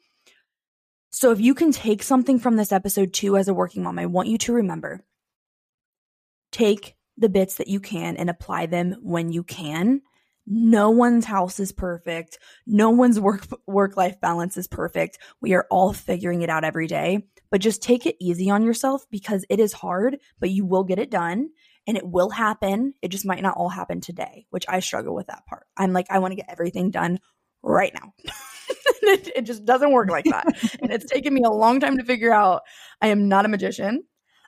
So 1.10 1.30
if 1.30 1.38
you 1.38 1.54
can 1.54 1.70
take 1.70 2.02
something 2.02 2.40
from 2.40 2.56
this 2.56 2.72
episode 2.72 3.12
too 3.12 3.36
as 3.36 3.46
a 3.46 3.54
working 3.54 3.84
mom, 3.84 4.00
I 4.00 4.06
want 4.06 4.26
you 4.26 4.38
to 4.38 4.54
remember 4.54 5.04
take 6.50 6.96
the 7.16 7.28
bits 7.28 7.58
that 7.58 7.68
you 7.68 7.78
can 7.78 8.16
and 8.16 8.28
apply 8.28 8.66
them 8.66 8.96
when 9.00 9.30
you 9.30 9.44
can. 9.44 10.02
No 10.44 10.90
one's 10.90 11.26
house 11.26 11.60
is 11.60 11.70
perfect. 11.70 12.40
No 12.66 12.90
one's 12.90 13.20
work 13.20 13.46
work 13.68 13.96
life 13.96 14.20
balance 14.20 14.56
is 14.56 14.66
perfect. 14.66 15.18
We 15.40 15.54
are 15.54 15.68
all 15.70 15.92
figuring 15.92 16.42
it 16.42 16.50
out 16.50 16.64
every 16.64 16.88
day, 16.88 17.28
but 17.52 17.60
just 17.60 17.84
take 17.84 18.04
it 18.04 18.16
easy 18.20 18.50
on 18.50 18.64
yourself 18.64 19.06
because 19.12 19.44
it 19.48 19.60
is 19.60 19.72
hard, 19.72 20.18
but 20.40 20.50
you 20.50 20.66
will 20.66 20.82
get 20.82 20.98
it 20.98 21.12
done 21.12 21.50
and 21.86 21.96
it 21.96 22.06
will 22.06 22.30
happen. 22.30 22.94
It 23.02 23.08
just 23.08 23.26
might 23.26 23.42
not 23.42 23.56
all 23.56 23.68
happen 23.68 24.00
today, 24.00 24.46
which 24.50 24.64
I 24.68 24.80
struggle 24.80 25.14
with 25.14 25.26
that 25.26 25.46
part. 25.46 25.66
I'm 25.76 25.92
like, 25.92 26.06
I 26.10 26.18
want 26.18 26.32
to 26.32 26.36
get 26.36 26.48
everything 26.48 26.90
done 26.90 27.20
right 27.62 27.92
now. 27.94 28.12
it, 29.02 29.30
it 29.36 29.42
just 29.42 29.64
doesn't 29.64 29.92
work 29.92 30.10
like 30.10 30.24
that. 30.24 30.46
and 30.80 30.90
it's 30.92 31.10
taken 31.10 31.34
me 31.34 31.42
a 31.44 31.50
long 31.50 31.80
time 31.80 31.98
to 31.98 32.04
figure 32.04 32.32
out 32.32 32.62
I 33.00 33.08
am 33.08 33.28
not 33.28 33.44
a 33.44 33.48
magician. 33.48 34.04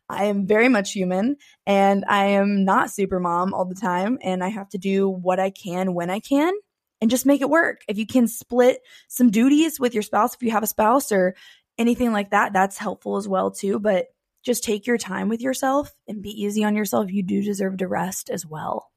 I 0.09 0.27
am 0.27 0.46
very 0.46 0.68
much 0.68 0.92
human 0.92 1.37
and 1.66 2.05
I 2.09 2.27
am 2.27 2.64
not 2.64 2.90
super 2.90 3.18
mom 3.18 3.53
all 3.53 3.64
the 3.64 3.75
time. 3.75 4.18
And 4.22 4.42
I 4.42 4.49
have 4.49 4.68
to 4.70 4.79
do 4.79 5.09
what 5.09 5.40
I 5.40 5.51
can 5.51 5.94
when 5.94 6.11
I 6.11 6.20
can 6.20 6.53
and 7.01 7.11
just 7.11 7.27
make 7.27 7.40
it 7.40 7.51
work. 7.51 7.81
If 7.88 7.99
you 7.99 8.07
can 8.07 8.29
split 8.29 8.81
some 9.09 9.31
duties 9.31 9.81
with 9.81 9.94
your 9.94 10.03
spouse, 10.03 10.35
if 10.35 10.42
you 10.42 10.53
have 10.53 10.62
a 10.62 10.68
spouse 10.68 11.11
or 11.11 11.35
anything 11.77 12.12
like 12.12 12.31
that, 12.31 12.53
that's 12.53 12.79
helpful 12.79 13.16
as 13.16 13.27
well 13.29 13.51
too. 13.51 13.81
But 13.81 14.07
just 14.46 14.62
take 14.62 14.87
your 14.87 14.96
time 14.96 15.28
with 15.28 15.40
yourself 15.40 15.92
and 16.06 16.22
be 16.22 16.30
easy 16.30 16.62
on 16.62 16.76
yourself. 16.76 17.11
You 17.11 17.24
do 17.24 17.42
deserve 17.42 17.78
to 17.78 17.88
rest 17.88 18.30
as 18.30 18.46
well. 18.46 18.92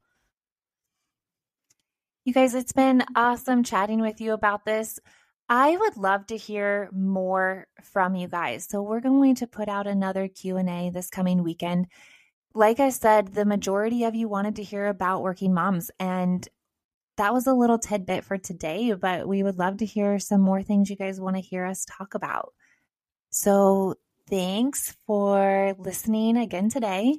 You 2.23 2.33
guys, 2.33 2.53
it's 2.53 2.71
been 2.71 3.03
awesome 3.15 3.63
chatting 3.63 3.99
with 3.99 4.21
you 4.21 4.33
about 4.33 4.63
this. 4.63 4.99
I 5.49 5.75
would 5.75 5.97
love 5.97 6.27
to 6.27 6.37
hear 6.37 6.89
more 6.93 7.65
from 7.81 8.13
you 8.13 8.27
guys. 8.27 8.67
So 8.69 8.83
we're 8.83 8.99
going 8.99 9.33
to 9.35 9.47
put 9.47 9.67
out 9.67 9.87
another 9.87 10.27
Q&A 10.27 10.91
this 10.91 11.09
coming 11.09 11.41
weekend. 11.41 11.87
Like 12.53 12.79
I 12.79 12.91
said, 12.91 13.33
the 13.33 13.45
majority 13.45 14.03
of 14.03 14.13
you 14.13 14.29
wanted 14.29 14.57
to 14.57 14.63
hear 14.63 14.85
about 14.85 15.23
working 15.23 15.55
moms 15.55 15.89
and 15.99 16.47
that 17.17 17.33
was 17.33 17.47
a 17.47 17.53
little 17.53 17.79
tidbit 17.79 18.23
for 18.23 18.37
today, 18.37 18.93
but 18.93 19.27
we 19.27 19.41
would 19.41 19.57
love 19.57 19.77
to 19.77 19.85
hear 19.85 20.19
some 20.19 20.41
more 20.41 20.61
things 20.61 20.89
you 20.89 20.95
guys 20.95 21.19
want 21.19 21.35
to 21.35 21.41
hear 21.41 21.65
us 21.65 21.85
talk 21.85 22.13
about. 22.13 22.53
So 23.31 23.95
Thanks 24.29 24.95
for 25.07 25.75
listening 25.79 26.37
again 26.37 26.69
today. 26.69 27.17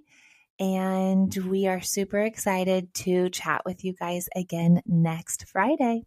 And 0.60 1.34
we 1.34 1.66
are 1.66 1.80
super 1.80 2.20
excited 2.20 2.94
to 2.94 3.30
chat 3.30 3.62
with 3.64 3.84
you 3.84 3.94
guys 3.94 4.28
again 4.36 4.80
next 4.86 5.46
Friday. 5.48 6.04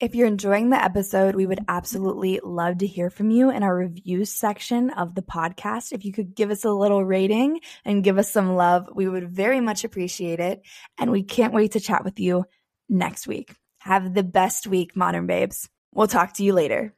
If 0.00 0.14
you're 0.14 0.26
enjoying 0.26 0.70
the 0.70 0.82
episode, 0.82 1.34
we 1.34 1.46
would 1.46 1.64
absolutely 1.66 2.40
love 2.44 2.78
to 2.78 2.86
hear 2.86 3.08
from 3.08 3.30
you 3.30 3.50
in 3.50 3.62
our 3.62 3.74
reviews 3.74 4.30
section 4.30 4.90
of 4.90 5.14
the 5.14 5.22
podcast. 5.22 5.92
If 5.92 6.04
you 6.04 6.12
could 6.12 6.34
give 6.34 6.50
us 6.50 6.64
a 6.64 6.70
little 6.70 7.04
rating 7.04 7.60
and 7.84 8.04
give 8.04 8.18
us 8.18 8.30
some 8.30 8.54
love, 8.54 8.88
we 8.94 9.08
would 9.08 9.30
very 9.30 9.60
much 9.60 9.82
appreciate 9.82 10.40
it. 10.40 10.60
And 10.98 11.10
we 11.10 11.22
can't 11.22 11.54
wait 11.54 11.72
to 11.72 11.80
chat 11.80 12.04
with 12.04 12.20
you 12.20 12.44
next 12.88 13.26
week. 13.26 13.54
Have 13.80 14.12
the 14.12 14.22
best 14.22 14.66
week, 14.66 14.94
Modern 14.94 15.26
Babes. 15.26 15.68
We'll 15.94 16.06
talk 16.06 16.34
to 16.34 16.44
you 16.44 16.52
later. 16.52 16.94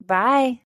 Bye. 0.00 0.60